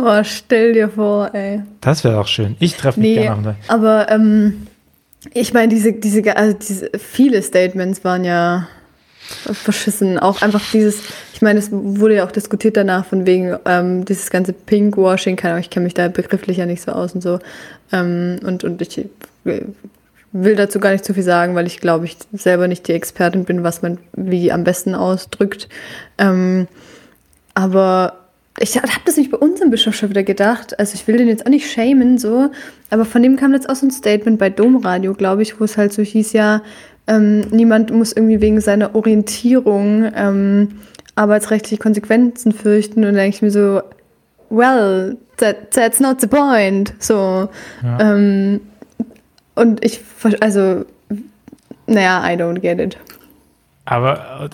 Oh, 0.00 0.22
stell 0.22 0.74
dir 0.74 0.88
vor, 0.88 1.34
ey. 1.34 1.62
Das 1.80 2.04
wäre 2.04 2.20
auch 2.20 2.28
schön. 2.28 2.56
Ich 2.60 2.76
treffe 2.76 3.00
mich 3.00 3.16
Nee, 3.16 3.22
gerne 3.22 3.50
auf 3.50 3.56
aber 3.70 4.08
ähm, 4.10 4.68
ich 5.34 5.52
meine, 5.52 5.68
diese, 5.68 5.92
diese, 5.92 6.36
also 6.36 6.56
diese, 6.56 6.90
viele 6.98 7.42
Statements 7.42 8.04
waren 8.04 8.24
ja 8.24 8.68
verschissen. 9.28 10.18
Auch 10.18 10.42
einfach 10.42 10.62
dieses, 10.72 11.02
ich 11.34 11.42
meine, 11.42 11.58
es 11.58 11.68
wurde 11.70 12.16
ja 12.16 12.24
auch 12.24 12.32
diskutiert 12.32 12.76
danach 12.76 13.04
von 13.04 13.26
wegen 13.26 13.56
ähm, 13.64 14.04
dieses 14.04 14.30
ganze 14.30 14.52
Pinkwashing, 14.52 15.36
keine 15.36 15.54
Ahnung, 15.54 15.62
ich 15.62 15.70
kenne 15.70 15.84
mich 15.84 15.94
da 15.94 16.08
begrifflich 16.08 16.56
ja 16.56 16.66
nicht 16.66 16.82
so 16.82 16.92
aus 16.92 17.14
und 17.14 17.22
so. 17.22 17.38
Ähm, 17.92 18.40
und, 18.44 18.64
und 18.64 18.80
ich 18.80 19.06
will 20.32 20.56
dazu 20.56 20.80
gar 20.80 20.92
nicht 20.92 21.04
zu 21.04 21.14
viel 21.14 21.22
sagen, 21.22 21.54
weil 21.54 21.66
ich 21.66 21.80
glaube, 21.80 22.04
ich 22.04 22.16
selber 22.32 22.68
nicht 22.68 22.88
die 22.88 22.92
Expertin 22.92 23.44
bin, 23.44 23.62
was 23.62 23.82
man 23.82 23.98
wie 24.14 24.52
am 24.52 24.64
besten 24.64 24.94
ausdrückt. 24.94 25.68
Ähm, 26.18 26.68
aber 27.54 28.14
ich 28.60 28.76
habe 28.76 28.88
das 29.04 29.16
nicht 29.16 29.30
bei 29.30 29.38
uns 29.38 29.60
im 29.60 29.70
Bischof 29.70 29.94
schon 29.94 30.10
wieder 30.10 30.22
gedacht. 30.22 30.78
Also 30.78 30.94
ich 30.94 31.06
will 31.06 31.16
den 31.16 31.28
jetzt 31.28 31.46
auch 31.46 31.50
nicht 31.50 31.70
shamen, 31.70 32.18
so. 32.18 32.50
Aber 32.90 33.04
von 33.04 33.22
dem 33.22 33.36
kam 33.36 33.52
jetzt 33.52 33.68
auch 33.68 33.76
so 33.76 33.86
ein 33.86 33.90
Statement 33.90 34.38
bei 34.38 34.50
Domradio, 34.50 35.14
glaube 35.14 35.42
ich, 35.42 35.60
wo 35.60 35.64
es 35.64 35.76
halt 35.76 35.92
so 35.92 36.02
hieß, 36.02 36.32
ja, 36.32 36.62
ähm, 37.08 37.40
niemand 37.50 37.90
muss 37.90 38.12
irgendwie 38.12 38.40
wegen 38.40 38.60
seiner 38.60 38.94
Orientierung 38.94 40.12
ähm, 40.14 40.80
arbeitsrechtliche 41.14 41.78
Konsequenzen 41.78 42.52
fürchten. 42.52 43.00
Und 43.00 43.06
dann 43.06 43.14
denke 43.14 43.36
ich 43.36 43.42
mir 43.42 43.50
so, 43.50 43.82
well, 44.50 45.16
that, 45.38 45.70
that's 45.72 46.00
not 46.00 46.20
the 46.20 46.26
point. 46.26 46.92
So. 47.00 47.48
Ja. 47.82 48.00
Ähm, 48.00 48.60
und 49.54 49.84
ich, 49.84 50.00
also, 50.40 50.84
naja, 51.86 52.22
I 52.24 52.36
don't 52.36 52.60
get 52.60 52.78
it. 52.78 52.98
Aber 53.86 54.50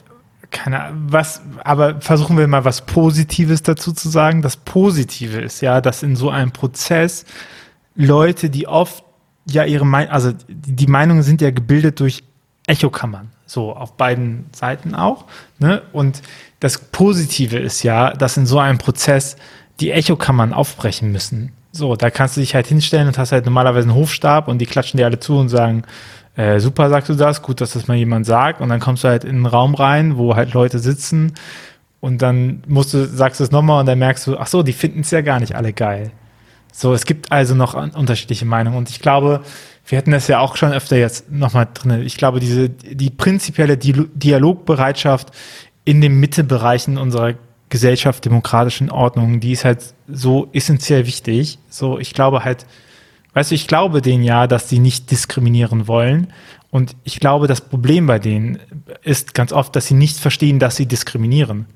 keine 0.52 0.80
Ahnung, 0.80 1.06
was, 1.08 1.42
aber 1.64 2.00
versuchen 2.00 2.38
wir 2.38 2.46
mal 2.46 2.64
was 2.64 2.82
Positives 2.82 3.62
dazu 3.64 3.92
zu 3.92 4.08
sagen. 4.08 4.40
Das 4.40 4.56
Positive 4.56 5.40
ist 5.40 5.60
ja, 5.60 5.80
dass 5.80 6.04
in 6.04 6.14
so 6.14 6.30
einem 6.30 6.52
Prozess 6.52 7.24
Leute, 7.96 8.48
die 8.48 8.68
oft 8.68 9.04
ja 9.46 9.64
ihre 9.64 9.84
Meinung, 9.84 10.12
also 10.12 10.32
die 10.48 10.86
Meinungen 10.86 11.24
sind 11.24 11.40
ja 11.40 11.50
gebildet 11.50 11.98
durch 11.98 12.22
Echokammern, 12.66 13.30
so 13.46 13.74
auf 13.74 13.96
beiden 13.96 14.46
Seiten 14.52 14.94
auch. 14.94 15.24
Ne? 15.58 15.82
Und 15.92 16.22
das 16.60 16.78
Positive 16.78 17.58
ist 17.58 17.82
ja, 17.82 18.12
dass 18.12 18.36
in 18.36 18.46
so 18.46 18.58
einem 18.58 18.78
Prozess 18.78 19.36
die 19.80 19.90
Echokammern 19.90 20.52
aufbrechen 20.52 21.12
müssen. 21.12 21.52
So, 21.72 21.96
da 21.96 22.10
kannst 22.10 22.36
du 22.36 22.40
dich 22.40 22.54
halt 22.54 22.66
hinstellen 22.66 23.08
und 23.08 23.18
hast 23.18 23.32
halt 23.32 23.44
normalerweise 23.44 23.88
einen 23.88 23.96
Hofstab 23.96 24.48
und 24.48 24.58
die 24.58 24.66
klatschen 24.66 24.98
dir 24.98 25.06
alle 25.06 25.18
zu 25.18 25.36
und 25.36 25.48
sagen, 25.48 25.82
äh, 26.36 26.60
super 26.60 26.88
sagst 26.88 27.08
du 27.08 27.14
das, 27.14 27.42
gut, 27.42 27.60
dass 27.60 27.72
das 27.72 27.88
mal 27.88 27.96
jemand 27.96 28.26
sagt. 28.26 28.60
Und 28.60 28.68
dann 28.68 28.80
kommst 28.80 29.04
du 29.04 29.08
halt 29.08 29.24
in 29.24 29.36
einen 29.36 29.46
Raum 29.46 29.74
rein, 29.74 30.16
wo 30.16 30.36
halt 30.36 30.52
Leute 30.52 30.78
sitzen 30.78 31.34
und 32.04 32.20
dann 32.20 32.62
musst 32.66 32.92
du, 32.92 33.06
sagst 33.06 33.40
du 33.40 33.44
es 33.44 33.50
nochmal 33.50 33.80
und 33.80 33.86
dann 33.86 33.98
merkst 33.98 34.26
du, 34.26 34.36
ach 34.36 34.46
so, 34.46 34.62
die 34.62 34.74
finden 34.74 35.00
es 35.00 35.10
ja 35.10 35.22
gar 35.22 35.40
nicht 35.40 35.56
alle 35.56 35.72
geil. 35.72 36.10
So, 36.76 36.92
es 36.92 37.06
gibt 37.06 37.30
also 37.30 37.54
noch 37.54 37.74
unterschiedliche 37.74 38.44
Meinungen 38.44 38.76
und 38.76 38.90
ich 38.90 39.00
glaube, 39.00 39.42
wir 39.86 39.96
hatten 39.96 40.10
das 40.10 40.26
ja 40.26 40.40
auch 40.40 40.56
schon 40.56 40.72
öfter 40.72 40.96
jetzt 40.96 41.30
nochmal 41.30 41.68
drin. 41.72 42.02
Ich 42.02 42.16
glaube, 42.16 42.40
diese, 42.40 42.68
die 42.68 43.10
prinzipielle 43.10 43.76
Di- 43.76 44.08
Dialogbereitschaft 44.12 45.28
in 45.84 46.00
den 46.00 46.18
Mittebereichen 46.18 46.98
unserer 46.98 47.34
Gesellschaft, 47.68 48.24
demokratischen 48.24 48.90
Ordnung, 48.90 49.38
die 49.38 49.52
ist 49.52 49.64
halt 49.64 49.94
so 50.08 50.48
essentiell 50.52 51.06
wichtig. 51.06 51.60
So, 51.68 52.00
ich 52.00 52.12
glaube 52.12 52.44
halt, 52.44 52.66
weißt 53.34 53.52
du, 53.52 53.54
ich 53.54 53.68
glaube 53.68 54.02
denen 54.02 54.24
ja, 54.24 54.48
dass 54.48 54.68
sie 54.68 54.80
nicht 54.80 55.12
diskriminieren 55.12 55.86
wollen. 55.86 56.32
Und 56.70 56.96
ich 57.04 57.20
glaube, 57.20 57.46
das 57.46 57.60
Problem 57.60 58.08
bei 58.08 58.18
denen 58.18 58.58
ist 59.02 59.32
ganz 59.32 59.52
oft, 59.52 59.76
dass 59.76 59.86
sie 59.86 59.94
nicht 59.94 60.18
verstehen, 60.18 60.58
dass 60.58 60.74
sie 60.74 60.86
diskriminieren. 60.86 61.66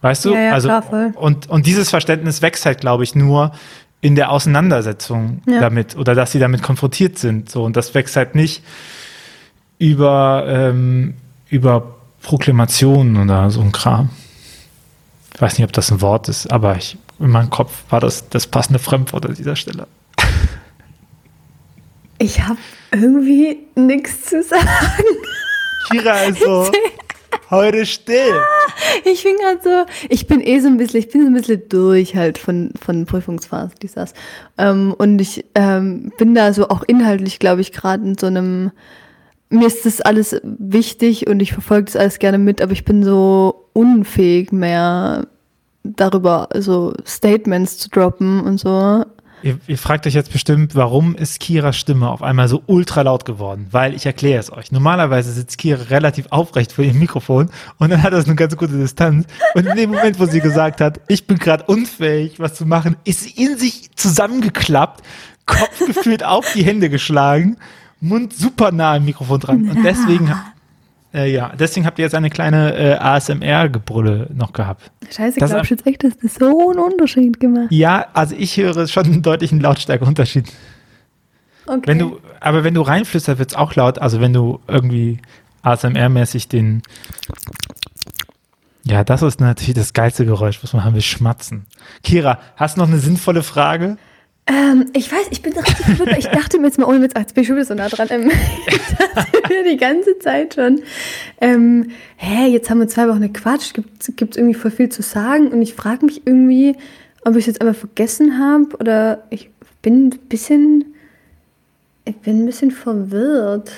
Weißt 0.00 0.24
du? 0.24 0.34
Ja, 0.34 0.40
ja, 0.40 0.52
also, 0.52 0.68
klar, 0.68 1.12
und, 1.14 1.48
und 1.48 1.66
dieses 1.66 1.90
Verständnis 1.90 2.42
wächst 2.42 2.66
halt, 2.66 2.80
glaube 2.80 3.04
ich, 3.04 3.14
nur 3.14 3.52
in 4.00 4.14
der 4.14 4.30
Auseinandersetzung 4.30 5.42
Ja. 5.46 5.60
damit 5.60 5.96
oder 5.96 6.14
dass 6.14 6.32
sie 6.32 6.38
damit 6.38 6.62
konfrontiert 6.62 7.18
sind. 7.18 7.50
So, 7.50 7.64
und 7.64 7.76
das 7.76 7.94
wächst 7.94 8.16
halt 8.16 8.34
nicht 8.34 8.62
über, 9.78 10.44
ähm, 10.48 11.14
über 11.48 11.96
Proklamationen 12.22 13.16
oder 13.16 13.50
so 13.50 13.60
ein 13.60 13.72
Kram. 13.72 14.10
Ich 15.34 15.40
weiß 15.40 15.58
nicht, 15.58 15.64
ob 15.64 15.72
das 15.72 15.90
ein 15.90 16.00
Wort 16.00 16.28
ist, 16.28 16.50
aber 16.50 16.76
ich, 16.76 16.96
in 17.18 17.30
meinem 17.30 17.50
Kopf 17.50 17.84
war 17.90 18.00
das 18.00 18.28
das 18.28 18.46
passende 18.46 18.78
Fremdwort 18.78 19.26
an 19.26 19.34
dieser 19.34 19.56
Stelle. 19.56 19.86
Ich 22.18 22.40
habe 22.40 22.58
irgendwie 22.90 23.58
nichts 23.76 24.24
zu 24.26 24.42
sagen. 24.42 24.66
Kira 25.90 26.22
ist 26.24 26.42
so 26.42 26.70
heute 27.50 27.86
still. 27.86 28.34
Ich 29.04 29.24
bin 29.24 29.36
gerade 29.36 29.60
so, 29.62 29.92
ich 30.08 30.26
bin 30.26 30.40
eh 30.40 30.60
so 30.60 30.68
ein 30.68 30.76
bisschen, 30.76 31.00
ich 31.00 31.08
bin 31.08 31.22
so 31.22 31.26
ein 31.28 31.34
bisschen 31.34 31.68
durch 31.68 32.14
halt 32.14 32.38
von, 32.38 32.72
von 32.80 33.06
Prüfungsphase, 33.06 33.74
dies, 33.80 33.94
das. 33.94 34.14
Ähm, 34.56 34.94
und 34.96 35.18
ich 35.20 35.44
ähm, 35.54 36.12
bin 36.18 36.34
da 36.34 36.52
so 36.52 36.68
auch 36.68 36.82
inhaltlich, 36.86 37.38
glaube 37.38 37.60
ich, 37.60 37.72
gerade 37.72 38.04
in 38.04 38.18
so 38.18 38.26
einem, 38.26 38.70
mir 39.50 39.66
ist 39.66 39.86
das 39.86 40.00
alles 40.00 40.40
wichtig 40.42 41.26
und 41.26 41.40
ich 41.40 41.52
verfolge 41.52 41.86
das 41.86 41.96
alles 41.96 42.18
gerne 42.18 42.38
mit, 42.38 42.60
aber 42.60 42.72
ich 42.72 42.84
bin 42.84 43.02
so 43.02 43.68
unfähig 43.72 44.52
mehr 44.52 45.26
darüber, 45.82 46.48
so 46.56 46.92
Statements 47.06 47.78
zu 47.78 47.88
droppen 47.88 48.40
und 48.40 48.58
so. 48.58 49.04
Ihr, 49.42 49.58
ihr 49.66 49.78
fragt 49.78 50.06
euch 50.06 50.14
jetzt 50.14 50.32
bestimmt, 50.32 50.74
warum 50.74 51.14
ist 51.14 51.40
Kiras 51.40 51.76
Stimme 51.76 52.10
auf 52.10 52.22
einmal 52.22 52.48
so 52.48 52.62
ultra 52.66 53.02
laut 53.02 53.24
geworden? 53.24 53.68
Weil 53.70 53.94
ich 53.94 54.06
erkläre 54.06 54.40
es 54.40 54.52
euch. 54.52 54.72
Normalerweise 54.72 55.32
sitzt 55.32 55.58
Kira 55.58 55.82
relativ 55.84 56.26
aufrecht 56.30 56.72
vor 56.72 56.84
ihrem 56.84 56.98
Mikrofon 56.98 57.50
und 57.78 57.90
dann 57.90 58.02
hat 58.02 58.12
das 58.12 58.26
eine 58.26 58.34
ganz 58.34 58.56
gute 58.56 58.76
Distanz. 58.76 59.26
Und 59.54 59.66
in 59.66 59.76
dem 59.76 59.90
Moment, 59.90 60.18
wo 60.18 60.26
sie 60.26 60.40
gesagt 60.40 60.80
hat, 60.80 61.00
ich 61.08 61.26
bin 61.26 61.38
gerade 61.38 61.64
unfähig, 61.64 62.40
was 62.40 62.54
zu 62.54 62.66
machen, 62.66 62.96
ist 63.04 63.22
sie 63.22 63.30
in 63.30 63.56
sich 63.58 63.90
zusammengeklappt, 63.94 65.04
Kopf 65.46 65.86
gefühlt 65.86 66.24
auf 66.24 66.52
die 66.52 66.64
Hände 66.64 66.90
geschlagen, 66.90 67.56
Mund 68.00 68.32
super 68.32 68.72
nah 68.72 68.94
am 68.94 69.04
Mikrofon 69.04 69.40
dran. 69.40 69.70
Und 69.70 69.84
deswegen, 69.84 70.32
äh, 71.14 71.30
ja, 71.32 71.52
deswegen 71.58 71.86
habt 71.86 71.98
ihr 71.98 72.04
jetzt 72.04 72.14
eine 72.14 72.30
kleine 72.30 72.74
äh, 72.74 72.94
ASMR-Gebrülle 72.98 74.28
noch 74.34 74.52
gehabt. 74.52 74.90
Scheiße, 75.10 75.38
Das- 75.40 75.50
glaubst 75.50 75.70
du 75.70 75.74
jetzt 75.74 75.86
echt, 75.86 76.04
dass 76.04 76.16
das 76.18 76.34
so 76.34 76.70
einen 76.70 76.78
Unterschied 76.78 77.40
gemacht? 77.40 77.68
Ja, 77.70 78.06
also 78.14 78.34
ich 78.38 78.56
höre 78.56 78.86
schon 78.88 79.04
einen 79.06 79.22
deutlichen 79.22 79.60
Lautstärkeunterschied. 79.60 80.52
Okay. 81.66 81.82
Wenn 81.84 81.98
du, 81.98 82.18
aber 82.40 82.64
wenn 82.64 82.74
du 82.74 82.82
reinflüsterst, 82.82 83.38
wird's 83.38 83.54
auch 83.54 83.74
laut. 83.74 83.98
Also 83.98 84.20
wenn 84.20 84.32
du 84.32 84.60
irgendwie 84.68 85.18
ASMR-mäßig 85.62 86.48
den. 86.48 86.82
Ja, 88.84 89.04
das 89.04 89.20
ist 89.22 89.40
natürlich 89.40 89.74
das 89.74 89.92
geilste 89.92 90.24
Geräusch, 90.24 90.62
was 90.62 90.72
man 90.72 90.82
haben 90.84 90.94
will, 90.94 91.02
schmatzen. 91.02 91.66
Kira, 92.02 92.38
hast 92.56 92.76
du 92.76 92.80
noch 92.80 92.88
eine 92.88 92.98
sinnvolle 92.98 93.42
Frage? 93.42 93.98
Ähm, 94.48 94.86
ich 94.94 95.12
weiß, 95.12 95.26
ich 95.30 95.42
bin 95.42 95.52
richtig 95.52 95.84
verwirrt. 95.84 96.18
Ich 96.18 96.26
dachte 96.26 96.58
mir 96.58 96.66
jetzt 96.66 96.78
mal, 96.78 96.86
ohne 96.86 97.02
Witz, 97.02 97.12
jetzt 97.16 97.34
bin 97.34 97.42
ich 97.42 97.48
schon 97.48 97.62
so 97.62 97.74
nah 97.74 97.88
dran. 97.88 98.08
Ähm, 98.10 98.30
die 99.70 99.76
ganze 99.76 100.18
Zeit 100.18 100.54
schon, 100.54 100.80
ähm, 101.40 101.90
hä, 102.16 102.46
jetzt 102.46 102.70
haben 102.70 102.80
wir 102.80 102.88
zwei 102.88 103.08
Wochen 103.08 103.20
gequatscht, 103.20 103.74
gibt 103.74 104.02
es 104.02 104.36
irgendwie 104.36 104.54
voll 104.54 104.70
viel 104.70 104.88
zu 104.88 105.02
sagen 105.02 105.48
und 105.48 105.60
ich 105.60 105.74
frage 105.74 106.06
mich 106.06 106.26
irgendwie, 106.26 106.76
ob 107.24 107.34
ich 107.34 107.40
es 107.40 107.46
jetzt 107.46 107.60
einfach 107.60 107.78
vergessen 107.78 108.38
habe 108.38 108.74
oder 108.78 109.24
ich 109.28 109.50
bin 109.82 110.06
ein 110.06 110.18
bisschen, 110.28 110.94
ich 112.06 112.16
bin 112.16 112.42
ein 112.42 112.46
bisschen 112.46 112.70
verwirrt. 112.70 113.70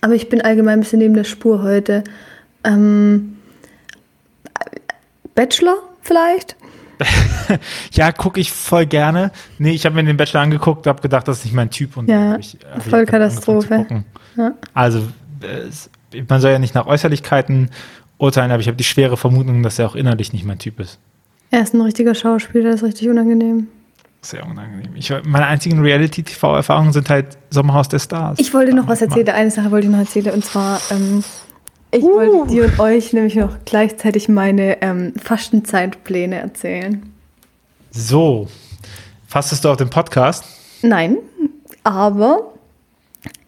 Aber 0.00 0.14
ich 0.14 0.28
bin 0.28 0.42
allgemein 0.42 0.80
ein 0.80 0.82
bisschen 0.82 0.98
neben 0.98 1.14
der 1.14 1.24
Spur 1.24 1.62
heute. 1.62 2.04
Ähm, 2.64 3.38
Bachelor 5.34 5.78
vielleicht? 6.02 6.56
Ja, 7.92 8.12
gucke 8.12 8.40
ich 8.40 8.50
voll 8.52 8.86
gerne. 8.86 9.30
Nee, 9.58 9.72
ich 9.72 9.86
habe 9.86 9.94
mir 9.94 10.04
den 10.04 10.16
Bachelor 10.16 10.42
angeguckt, 10.42 10.86
habe 10.86 11.02
gedacht, 11.02 11.28
das 11.28 11.38
ist 11.38 11.44
nicht 11.44 11.54
mein 11.54 11.70
Typ. 11.70 11.96
Und 11.96 12.08
Ja, 12.08 12.36
ich, 12.36 12.58
voll 12.88 13.06
Katastrophe. 13.06 14.04
Ja. 14.36 14.52
Also, 14.72 15.02
man 16.28 16.40
soll 16.40 16.52
ja 16.52 16.58
nicht 16.58 16.74
nach 16.74 16.86
Äußerlichkeiten 16.86 17.70
urteilen, 18.18 18.50
aber 18.50 18.60
ich 18.60 18.68
habe 18.68 18.76
die 18.76 18.84
schwere 18.84 19.16
Vermutung, 19.16 19.62
dass 19.62 19.78
er 19.78 19.86
auch 19.86 19.94
innerlich 19.94 20.32
nicht 20.32 20.44
mein 20.44 20.58
Typ 20.58 20.80
ist. 20.80 20.98
Er 21.50 21.62
ist 21.62 21.74
ein 21.74 21.80
richtiger 21.80 22.14
Schauspieler, 22.14 22.70
das 22.70 22.82
ist 22.82 22.88
richtig 22.88 23.08
unangenehm. 23.08 23.68
Sehr 24.22 24.46
unangenehm. 24.46 24.96
Ich, 24.96 25.12
meine 25.24 25.46
einzigen 25.46 25.80
Reality-TV-Erfahrungen 25.80 26.92
sind 26.92 27.10
halt 27.10 27.36
Sommerhaus 27.50 27.88
der 27.88 27.98
Stars. 27.98 28.38
Ich 28.38 28.54
wollte 28.54 28.74
noch 28.74 28.88
was 28.88 29.02
erzählen. 29.02 29.28
Eine 29.28 29.50
Sache 29.50 29.70
wollte 29.70 29.86
ich 29.86 29.92
noch 29.92 29.98
erzählen. 29.98 30.30
Und 30.32 30.44
zwar, 30.44 30.80
ähm, 30.90 31.22
ich 31.94 32.02
wollte 32.02 32.52
dir 32.52 32.64
und 32.64 32.80
euch 32.80 33.12
nämlich 33.12 33.36
noch 33.36 33.56
gleichzeitig 33.64 34.28
meine 34.28 34.82
ähm, 34.82 35.14
Fastenzeitpläne 35.22 36.36
erzählen. 36.36 37.02
So, 37.90 38.48
fastest 39.26 39.64
du 39.64 39.70
auf 39.70 39.76
den 39.76 39.90
Podcast? 39.90 40.44
Nein, 40.82 41.18
aber 41.84 42.52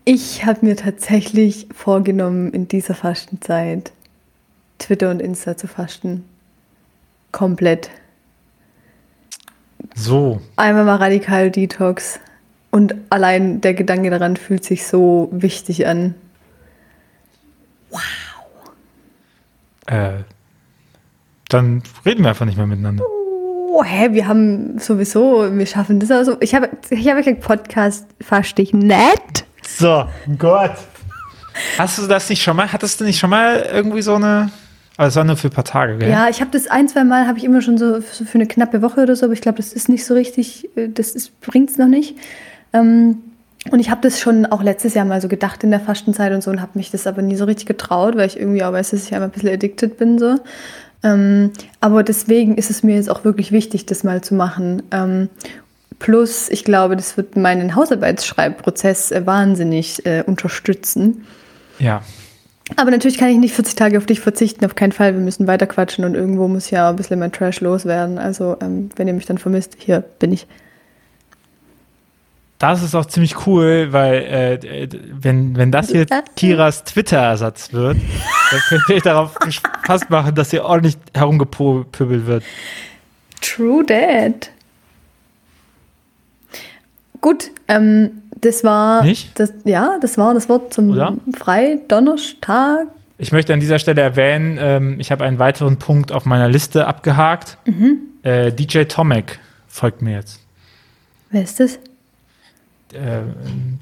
ich 0.05 0.45
habe 0.45 0.65
mir 0.65 0.77
tatsächlich 0.77 1.67
vorgenommen, 1.75 2.53
in 2.53 2.69
dieser 2.69 2.95
Fastenzeit 2.95 3.91
Twitter 4.79 5.11
und 5.11 5.21
Insta 5.21 5.57
zu 5.57 5.67
fasten. 5.67 6.25
Komplett. 7.33 7.91
So, 9.95 10.41
Einmal 10.55 10.85
mal 10.85 10.97
radikal 10.97 11.51
Detox. 11.51 12.21
Und 12.71 12.95
allein 13.11 13.61
der 13.61 13.75
Gedanke 13.75 14.11
daran 14.11 14.37
fühlt 14.37 14.65
sich 14.65 14.87
so 14.87 15.29
wichtig 15.33 15.87
an. 15.87 16.15
Äh, 19.87 20.25
dann 21.49 21.83
reden 22.05 22.23
wir 22.23 22.31
einfach 22.31 22.47
nicht 22.47 22.57
mehr 22.57 22.67
miteinander. 22.67 23.05
Oh, 23.07 23.85
hä, 23.85 24.09
wir 24.13 24.27
haben 24.27 24.79
sowieso, 24.79 25.57
wir 25.57 25.67
schaffen 25.67 26.01
das 26.01 26.11
also. 26.11 26.37
Ich 26.41 26.55
habe 26.55 26.71
ich 26.91 27.09
hab 27.09 27.17
gesagt, 27.17 27.41
Podcast 27.41 28.07
verstehe 28.21 28.65
ich 28.65 28.73
nicht. 28.73 29.45
So, 29.67 30.07
Gott. 30.39 30.77
Hast 31.79 31.99
du 31.99 32.07
das 32.07 32.29
nicht 32.29 32.43
schon 32.43 32.57
mal, 32.57 32.73
hattest 32.73 33.01
du 33.01 33.05
nicht 33.05 33.19
schon 33.19 33.31
mal 33.31 33.67
irgendwie 33.73 34.03
so 34.03 34.15
eine, 34.15 34.51
aber 34.97 35.09
es 35.09 35.17
war 35.17 35.25
nur 35.25 35.37
für 35.37 35.49
ein 35.49 35.53
paar 35.53 35.65
Tage, 35.65 35.99
gell? 35.99 36.11
Ja, 36.11 36.29
ich 36.29 36.41
habe 36.41 36.51
das 36.51 36.69
ein, 36.69 36.89
zwei 36.89 37.05
Mal, 37.05 37.27
habe 37.27 37.39
ich 37.39 37.45
immer 37.45 37.61
schon 37.61 37.77
so, 37.79 38.01
so 38.01 38.25
für 38.25 38.37
eine 38.37 38.47
knappe 38.47 38.83
Woche 38.83 39.03
oder 39.03 39.15
so, 39.15 39.27
aber 39.27 39.35
ich 39.35 39.41
glaube, 39.41 39.59
das 39.59 39.73
ist 39.73 39.89
nicht 39.89 40.05
so 40.05 40.15
richtig, 40.15 40.69
äh, 40.77 40.89
das 40.89 41.15
bringt 41.41 41.71
es 41.71 41.79
noch 41.79 41.89
nicht. 41.89 42.17
Ähm, 42.73 43.19
und 43.71 43.81
ich 43.81 43.91
habe 43.91 44.01
das 44.03 44.21
schon 44.21 44.47
auch 44.47 44.63
letztes 44.63 44.95
Jahr 44.95 45.05
mal 45.05 45.21
so 45.21 45.29
gedacht 45.29 45.63
in 45.65 45.71
der 45.71 45.81
Fastenzeit 45.81 46.33
und 46.33 46.43
so 46.43 46.51
und 46.51 46.61
habe 46.61 46.73
mich 46.75 46.91
das 46.91 47.07
aber 47.07 47.23
nie 47.23 47.37
so 47.37 47.45
richtig 47.45 47.67
getraut, 47.67 48.17
weil 48.17 48.27
ich 48.27 48.39
irgendwie 48.39 48.63
auch 48.65 48.73
weiß, 48.73 48.91
dass 48.91 49.05
ich 49.05 49.15
einmal 49.15 49.29
ein 49.29 49.33
bisschen 49.33 49.51
addicted 49.51 49.97
bin 49.99 50.19
so. 50.19 50.37
Ähm, 51.03 51.53
aber 51.81 52.03
deswegen 52.03 52.57
ist 52.57 52.71
es 52.71 52.83
mir 52.83 52.97
jetzt 52.97 53.11
auch 53.11 53.25
wirklich 53.25 53.53
wichtig, 53.53 53.87
das 53.87 54.05
mal 54.05 54.23
zu 54.23 54.35
machen. 54.35 54.83
Ähm, 54.91 55.29
plus, 55.99 56.49
ich 56.49 56.65
glaube, 56.65 56.97
das 56.97 57.17
wird 57.17 57.37
meinen 57.37 57.75
Hausarbeitsschreibprozess 57.75 59.13
äh, 59.13 59.27
wahnsinnig 59.27 60.05
äh, 60.07 60.25
unterstützen. 60.27 61.27
Ja. 61.79 62.03
Aber 62.75 62.91
natürlich 62.91 63.19
kann 63.19 63.29
ich 63.29 63.39
nicht 63.39 63.55
40 63.55 63.77
Tage 63.77 63.99
auf 63.99 64.07
dich 64.07 64.19
verzichten, 64.19 64.65
auf 64.65 64.75
keinen 64.75 64.91
Fall. 64.93 65.15
Wir 65.15 65.21
müssen 65.21 65.47
weiter 65.47 65.67
quatschen 65.67 66.05
und 66.05 66.15
irgendwo 66.15 66.49
muss 66.49 66.71
ja 66.71 66.91
ein 66.91 66.97
bisschen 66.97 67.21
mein 67.21 67.31
Trash 67.31 67.61
loswerden. 67.61 68.19
Also, 68.19 68.57
ähm, 68.61 68.91
wenn 68.97 69.07
ihr 69.07 69.15
mich 69.15 69.27
dann 69.27 69.39
vermisst, 69.39 69.77
hier 69.79 70.01
bin 70.01 70.33
ich. 70.33 70.47
Das 72.59 72.83
ist 72.83 72.95
auch 72.95 73.05
ziemlich 73.05 73.47
cool, 73.47 73.89
weil 73.91 74.15
äh, 74.15 74.89
wenn, 75.13 75.57
wenn 75.57 75.71
das 75.71 75.91
hier 75.91 76.07
Kiras 76.37 76.85
Twitter-Ersatz 76.85 77.73
wird, 77.73 77.99
dann 78.51 78.61
könnt 78.69 78.89
ihr 78.89 79.01
darauf 79.01 79.35
gefasst 79.35 80.09
machen, 80.09 80.35
dass 80.35 80.51
hier 80.51 80.65
ordentlich 80.65 80.97
herumgepöbelt 81.15 82.27
wird. 82.27 82.45
True 83.43 83.85
Dad. 83.85 84.51
Gut, 87.21 87.51
ähm, 87.69 88.23
das 88.41 88.65
war 88.65 89.03
Nicht? 89.03 89.39
Das, 89.39 89.53
ja, 89.65 89.99
das 90.01 90.17
war 90.17 90.33
das 90.33 90.49
Wort 90.49 90.73
zum 90.73 90.91
Oder? 90.91 91.15
Freidonnerstag. 91.37 92.87
Ich 93.19 93.33
möchte 93.33 93.53
an 93.53 93.61
dieser 93.61 93.79
Stelle 93.79 94.01
erwähnen, 94.03 94.59
ähm, 94.61 95.01
ich 95.01 95.11
habe 95.11 95.25
einen 95.25 95.39
weiteren 95.39 95.79
Punkt 95.79 96.13
auf 96.13 96.27
meiner 96.27 96.49
Liste 96.49 96.87
abgehakt. 96.87 97.59
Äh, 98.23 98.53
DJ 98.53 98.85
Tomek 98.85 99.39
folgt 99.69 100.03
mir 100.03 100.17
jetzt. 100.17 100.41
Wer 101.31 101.43
ist 101.43 101.61
das? 101.61 101.79
Äh, 102.97 103.23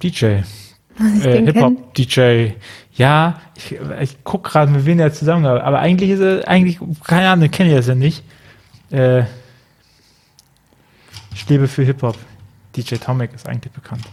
DJ. 0.02 0.24
Äh? 0.26 0.42
Hip-Hop-DJ. 1.46 2.52
Ja, 2.96 3.40
ich, 3.56 3.76
ich 4.00 4.22
gucke 4.24 4.50
gerade, 4.50 4.70
mit 4.70 4.84
wem 4.86 4.98
der 4.98 5.12
zusammenarbeitet. 5.12 5.66
Aber 5.66 5.80
eigentlich 5.80 6.10
ist 6.10 6.20
er, 6.20 6.46
eigentlich, 6.46 6.78
keine 7.04 7.28
Ahnung, 7.30 7.50
kenne 7.50 7.70
ich 7.70 7.76
das 7.76 7.86
ja 7.88 7.94
nicht. 7.94 8.22
Äh, 8.90 9.22
ich 11.34 11.48
lebe 11.48 11.66
für 11.68 11.82
Hip-Hop. 11.82 12.16
DJ 12.76 12.96
Tomek 12.96 13.32
ist 13.34 13.48
eigentlich 13.48 13.72
bekannt. 13.72 14.04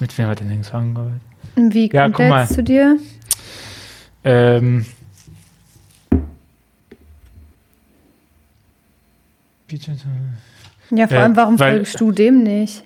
Mit 0.00 0.16
wem 0.16 0.28
hat 0.28 0.40
er 0.40 0.46
denn 0.46 0.62
zusammengearbeitet? 0.62 1.20
Wie 1.56 1.90
Ja, 1.90 2.02
kommt 2.04 2.14
guck 2.14 2.18
der 2.22 2.28
mal. 2.30 2.42
jetzt 2.44 2.54
zu 2.54 2.62
dir? 2.62 2.96
Ähm. 4.24 4.86
Ja, 10.90 11.08
vor 11.08 11.16
Äh, 11.16 11.20
allem, 11.20 11.36
warum 11.36 11.58
weil- 11.58 11.76
folgst 11.76 12.00
du 12.00 12.12
dem 12.12 12.42
nicht? 12.42 12.84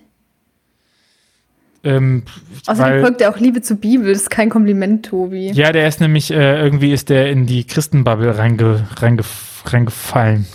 Ähm, 1.86 2.24
Außerdem 2.66 2.92
weil- 2.94 3.00
folgt 3.02 3.20
er 3.20 3.30
auch 3.30 3.38
Liebe 3.38 3.62
zur 3.62 3.76
Bibel. 3.76 4.12
Das 4.12 4.22
ist 4.22 4.30
kein 4.30 4.50
Kompliment, 4.50 5.06
Tobi. 5.06 5.52
Ja, 5.52 5.70
der 5.72 5.86
ist 5.86 6.00
nämlich, 6.00 6.30
äh, 6.32 6.60
irgendwie 6.62 6.92
ist 6.92 7.08
der 7.08 7.30
in 7.30 7.46
die 7.46 7.64
Christenbubble 7.64 8.36
reinge, 8.36 8.86
reinge, 8.96 9.22
reingefallen. 9.64 10.46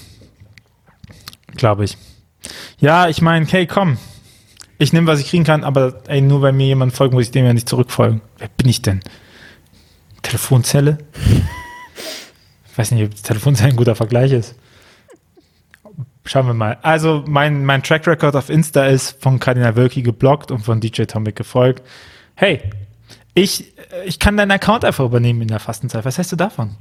Glaube 1.56 1.86
ich. 1.86 1.98
Ja, 2.80 3.08
ich 3.08 3.22
meine, 3.22 3.46
hey, 3.46 3.65
komm. 3.67 3.98
Ich 4.78 4.94
nehme, 4.94 5.08
was 5.08 5.20
ich 5.20 5.28
kriegen 5.30 5.44
kann, 5.44 5.63
aber 5.63 6.02
ey, 6.08 6.22
nur 6.22 6.41
weil 6.41 6.54
mir 6.54 6.65
jemand 6.67 6.94
folgt, 6.94 7.13
muss 7.13 7.24
ich 7.26 7.32
dem 7.32 7.46
ja 7.46 7.54
nicht 7.54 7.70
zurückfolgen. 7.70 8.22
Wer 8.39 8.50
bin 8.58 8.67
ich 8.67 8.82
denn? 8.82 9.00
Telefonzelle? 10.22 10.98
Ich 12.74 12.78
weiß 12.78 12.91
nicht, 12.91 13.04
ob 13.04 13.13
Telefonzelle 13.22 13.72
ein 13.72 13.76
guter 13.76 13.96
Vergleich 13.96 14.32
ist. 14.32 14.56
Schauen 16.24 16.46
wir 16.46 16.54
mal. 16.54 16.78
Also, 16.84 17.24
mein, 17.28 17.66
mein 17.66 17.82
Track 17.82 18.08
Record 18.08 18.36
auf 18.36 18.50
Insta 18.50 18.86
ist 18.86 19.22
von 19.22 19.40
Kardinal 19.40 19.76
Wölki 19.76 20.04
geblockt 20.04 20.52
und 20.52 20.60
von 20.60 20.80
DJ 20.80 21.04
Tomic 21.04 21.36
gefolgt. 21.36 21.84
Hey, 22.36 22.62
ich, 23.34 23.74
ich 24.06 24.20
kann 24.20 24.38
deinen 24.38 24.52
Account 24.52 24.86
einfach 24.86 25.06
übernehmen 25.06 25.42
in 25.42 25.48
der 25.48 25.60
Fastenzeit. 25.60 26.06
Was 26.06 26.18
hältst 26.18 26.32
du 26.32 26.36
davon? 26.36 26.76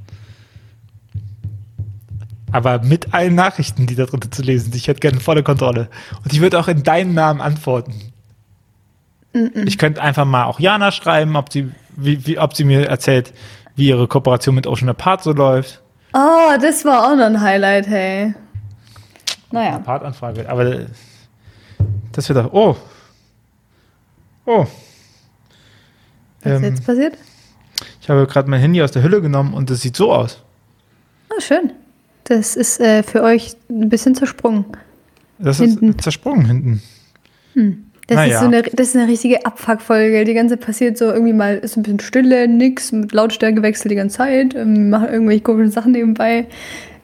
Aber 2.51 2.83
mit 2.83 3.13
allen 3.13 3.35
Nachrichten, 3.35 3.87
die 3.87 3.95
da 3.95 4.05
drin 4.05 4.19
zu 4.29 4.41
lesen 4.41 4.65
sind. 4.65 4.75
Ich 4.75 4.87
hätte 4.87 4.99
gerne 4.99 5.19
volle 5.19 5.41
Kontrolle. 5.41 5.89
Und 6.23 6.33
ich 6.33 6.41
würde 6.41 6.59
auch 6.59 6.67
in 6.67 6.83
deinen 6.83 7.13
Namen 7.13 7.41
antworten. 7.41 8.11
Ich 9.33 9.77
könnte 9.77 10.01
einfach 10.01 10.25
mal 10.25 10.43
auch 10.43 10.59
Jana 10.59 10.91
schreiben, 10.91 11.37
ob 11.37 11.51
sie, 11.51 11.71
wie, 11.95 12.25
wie, 12.27 12.37
ob 12.37 12.53
sie 12.53 12.65
mir 12.65 12.87
erzählt, 12.87 13.33
wie 13.75 13.87
ihre 13.87 14.07
Kooperation 14.07 14.55
mit 14.55 14.67
Ocean 14.67 14.89
Apart 14.89 15.23
so 15.23 15.31
läuft. 15.31 15.81
Oh, 16.13 16.57
das 16.61 16.83
war 16.83 17.05
auch 17.09 17.15
noch 17.15 17.25
ein 17.25 17.39
Highlight, 17.39 17.87
hey. 17.87 18.33
Naja. 19.51 19.79
Partanfrage. 19.79 20.49
Aber 20.49 20.85
das 22.11 22.29
wird 22.29 22.37
doch. 22.37 22.51
Oh. 22.53 22.75
Oh. 24.45 24.65
Was 26.43 26.51
ist 26.53 26.57
Ähm, 26.57 26.63
jetzt 26.63 26.85
passiert? 26.85 27.17
ich 28.01 28.09
habe 28.09 28.25
gerade 28.27 28.49
mein 28.49 28.59
Handy 28.61 28.81
aus 28.81 28.91
der 28.91 29.03
Hülle 29.03 29.21
genommen 29.21 29.53
und 29.53 29.69
es 29.69 29.81
sieht 29.81 29.95
so 29.95 30.11
aus. 30.11 30.41
Oh, 31.29 31.39
schön. 31.39 31.71
Das 32.25 32.55
ist 32.55 32.79
äh, 32.79 33.03
für 33.03 33.23
euch 33.23 33.55
ein 33.69 33.89
bisschen 33.89 34.15
zersprungen. 34.15 34.65
Das 35.39 35.57
Hinten. 35.57 35.89
ist 35.89 36.01
zersprungen 36.01 36.45
hinten. 36.45 36.81
Das, 38.07 38.15
Na 38.15 38.25
ist 38.25 38.39
so 38.39 38.45
eine, 38.45 38.61
das 38.63 38.89
ist 38.89 38.95
eine 38.95 39.07
richtige 39.07 39.45
Abfuckfolge. 39.45 40.23
Die 40.25 40.33
ganze 40.33 40.57
passiert 40.57 40.97
so 40.97 41.05
irgendwie 41.05 41.33
mal, 41.33 41.57
ist 41.57 41.77
ein 41.77 41.83
bisschen 41.83 41.99
Stille, 41.99 42.47
nix, 42.47 42.91
mit 42.91 43.11
Lautstärke 43.11 43.61
wechselt 43.63 43.91
die 43.91 43.95
ganze 43.95 44.17
Zeit, 44.17 44.53
ähm, 44.55 44.89
machen 44.89 45.09
irgendwelche 45.09 45.41
komischen 45.41 45.71
Sachen 45.71 45.93
nebenbei. 45.93 46.47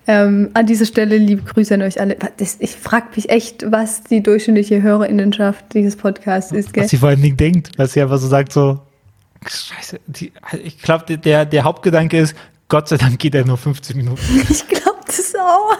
Ähm, 0.10 0.52
an 0.54 0.66
dieser 0.66 0.86
Stelle 0.86 1.18
liebe 1.18 1.44
Grüße 1.44 1.74
an 1.74 1.82
euch 1.82 2.00
alle. 2.00 2.16
Das, 2.38 2.58
ich 2.60 2.72
frage 2.72 3.08
mich 3.16 3.30
echt, 3.30 3.70
was 3.70 4.04
die 4.04 4.24
durchschnittliche 4.24 4.82
Hörerinnenschaft 4.82 5.74
dieses 5.74 5.98
Podcasts 5.98 6.54
ist. 6.54 6.74
Gell? 6.74 6.84
Was 6.84 6.92
sie 6.92 6.98
vor 6.98 7.10
allen 7.10 7.22
Dingen 7.22 7.36
denkt, 7.36 7.72
was 7.78 7.94
sie 7.94 8.02
einfach 8.02 8.18
so 8.18 8.28
sagt, 8.28 8.54
so, 8.54 8.80
scheiße, 9.46 10.00
die, 10.08 10.32
ich 10.64 10.82
glaube, 10.82 11.18
der, 11.18 11.46
der 11.46 11.64
Hauptgedanke 11.66 12.20
ist, 12.20 12.36
Gott 12.70 12.88
sei 12.88 12.98
Dank 12.98 13.20
geht 13.20 13.36
er 13.36 13.46
nur 13.46 13.58
50 13.58 13.96
Minuten. 13.96 14.22
Ich 14.50 14.68
glaube 14.68 15.00
das 15.06 15.34
auch. 15.36 15.78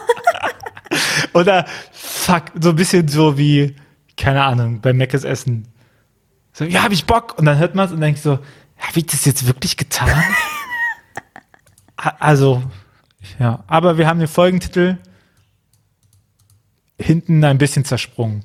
Oder 1.34 1.66
fuck, 1.92 2.44
so 2.60 2.70
ein 2.70 2.76
bisschen 2.76 3.08
so 3.08 3.38
wie, 3.38 3.76
keine 4.16 4.42
Ahnung, 4.42 4.80
bei 4.80 4.92
Meckes 4.92 5.24
Essen. 5.24 5.68
So, 6.52 6.64
ja, 6.64 6.82
hab 6.82 6.92
ich 6.92 7.06
Bock. 7.06 7.38
Und 7.38 7.46
dann 7.46 7.58
hört 7.58 7.74
man 7.74 7.86
es 7.86 7.92
und 7.92 8.00
denkt 8.00 8.20
so, 8.20 8.32
habe 8.78 8.98
ich 8.98 9.06
das 9.06 9.24
jetzt 9.24 9.46
wirklich 9.46 9.76
getan? 9.76 10.10
Also, 12.20 12.62
ja, 13.38 13.64
aber 13.66 13.98
wir 13.98 14.06
haben 14.06 14.18
den 14.18 14.28
Folgentitel 14.28 14.96
hinten 17.00 17.44
ein 17.44 17.58
bisschen 17.58 17.84
zersprungen. 17.84 18.44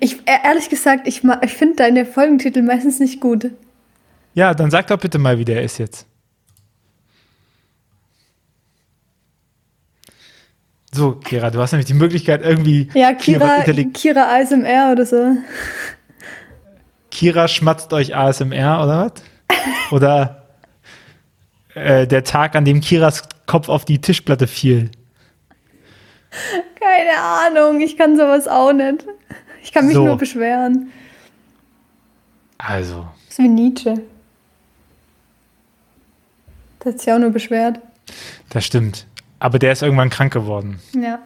Ich, 0.00 0.20
äh, 0.26 0.38
ehrlich 0.44 0.68
gesagt, 0.68 1.06
ich, 1.08 1.22
ich 1.42 1.52
finde 1.54 1.76
deine 1.76 2.06
Folgentitel 2.06 2.62
meistens 2.62 3.00
nicht 3.00 3.20
gut. 3.20 3.50
Ja, 4.34 4.54
dann 4.54 4.70
sag 4.70 4.86
doch 4.86 4.98
bitte 4.98 5.18
mal, 5.18 5.38
wie 5.38 5.44
der 5.44 5.62
ist 5.62 5.78
jetzt. 5.78 6.06
So, 10.92 11.12
Kira, 11.16 11.50
du 11.50 11.60
hast 11.60 11.72
nämlich 11.72 11.86
die 11.86 11.94
Möglichkeit, 11.94 12.42
irgendwie 12.42 12.88
Ja, 12.94 13.12
Kira, 13.14 13.56
intelligent- 13.58 13.94
Kira 13.94 14.36
ASMR 14.36 14.92
oder 14.92 15.04
so. 15.04 15.36
Kira 17.10 17.48
schmatzt 17.48 17.92
euch 17.92 18.14
ASMR 18.14 18.82
oder 18.84 19.06
was? 19.06 19.22
Oder 19.92 20.43
äh, 21.74 22.06
der 22.06 22.24
Tag, 22.24 22.54
an 22.56 22.64
dem 22.64 22.80
Kiras 22.80 23.22
Kopf 23.46 23.68
auf 23.68 23.84
die 23.84 24.00
Tischplatte 24.00 24.46
fiel. 24.46 24.90
Keine 26.80 27.18
Ahnung, 27.20 27.80
ich 27.80 27.96
kann 27.96 28.16
sowas 28.16 28.48
auch 28.48 28.72
nicht. 28.72 29.04
Ich 29.62 29.72
kann 29.72 29.86
mich 29.86 29.94
So. 29.94 30.04
nur 30.04 30.16
beschweren. 30.18 30.90
Also, 32.58 33.06
Das 33.26 33.32
ist 33.34 33.38
wie 33.38 33.48
Nietzsche. 33.48 33.94
Der 36.84 36.92
hat 36.92 37.00
sich 37.00 37.12
auch 37.12 37.18
nur 37.18 37.30
beschwert. 37.30 37.80
das 38.50 38.64
stimmt. 38.64 39.06
Aber 39.38 39.58
der 39.58 39.72
ist 39.72 39.82
irgendwann 39.82 40.10
krank 40.10 40.32
geworden. 40.32 40.80
Ja. 40.94 41.18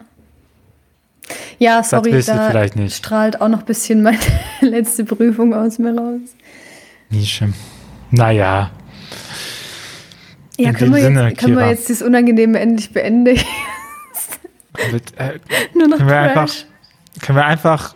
Ja, 1.58 1.82
sorry, 1.82 2.11
du 2.12 2.22
da 2.22 2.48
vielleicht 2.50 2.76
nicht. 2.76 2.96
strahlt 2.96 3.40
auch 3.40 3.48
noch 3.48 3.61
ein 3.61 3.64
bisschen 3.66 4.02
meine 4.02 4.18
letzte 4.61 5.04
Prüfung 5.04 5.52
aus 5.54 5.78
mir 5.78 5.96
raus. 5.96 6.20
Nische. 7.11 7.52
Naja, 8.11 8.70
Ja, 10.59 10.71
In 10.71 10.75
können, 10.77 10.94
wir 10.94 11.01
dem 11.03 11.14
Sinne, 11.14 11.29
jetzt, 11.29 11.38
können 11.38 11.57
wir 11.57 11.68
jetzt 11.68 11.88
das 11.88 12.03
Unangenehme 12.03 12.59
endlich 12.59 12.90
beenden? 12.90 13.38
wird, 14.90 15.14
äh, 15.16 15.38
nur 15.75 15.88
noch 15.88 15.99
können, 15.99 16.09
wir 16.09 16.18
einfach, 16.18 16.53
können 17.21 17.38
wir 17.38 17.44
einfach 17.47 17.94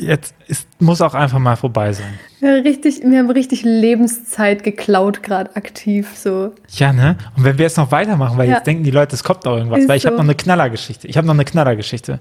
jetzt 0.00 0.34
ist, 0.46 0.66
muss 0.80 1.00
auch 1.00 1.14
einfach 1.14 1.38
mal 1.38 1.56
vorbei 1.56 1.92
sein. 1.92 2.18
Ja, 2.40 2.54
richtig, 2.54 3.02
wir 3.04 3.18
haben 3.18 3.30
richtig 3.30 3.62
Lebenszeit 3.62 4.62
geklaut, 4.62 5.22
gerade 5.22 5.54
aktiv. 5.56 6.08
So. 6.14 6.54
Ja, 6.70 6.92
ne? 6.92 7.16
Und 7.36 7.44
wenn 7.44 7.58
wir 7.58 7.64
jetzt 7.64 7.76
noch 7.76 7.92
weitermachen, 7.92 8.38
weil 8.38 8.48
Ja. 8.48 8.56
jetzt 8.56 8.66
denken 8.66 8.82
die 8.82 8.90
Leute, 8.90 9.14
es 9.14 9.22
kommt 9.22 9.44
noch 9.44 9.56
irgendwas, 9.56 9.80
Ist 9.80 9.88
weil 9.88 9.96
ich 9.96 10.06
habe 10.06 10.16
so. 10.16 10.22
noch 10.22 10.26
eine 10.28 10.34
Knallergeschichte. 10.34 11.06
Ich 11.06 11.16
habe 11.16 11.26
noch 11.26 11.34
eine 11.34 11.44
Knallergeschichte. 11.44 12.20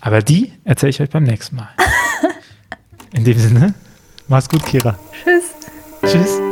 Aber 0.00 0.20
die 0.20 0.52
erzähle 0.64 0.90
ich 0.90 1.00
euch 1.00 1.10
beim 1.10 1.24
nächsten 1.24 1.56
Mal. 1.56 1.68
In 3.12 3.24
dem 3.24 3.38
Sinne, 3.38 3.74
mach's 4.28 4.48
gut, 4.48 4.64
Kira. 4.66 4.98
Tschüss. 5.24 6.12
Tschüss. 6.12 6.51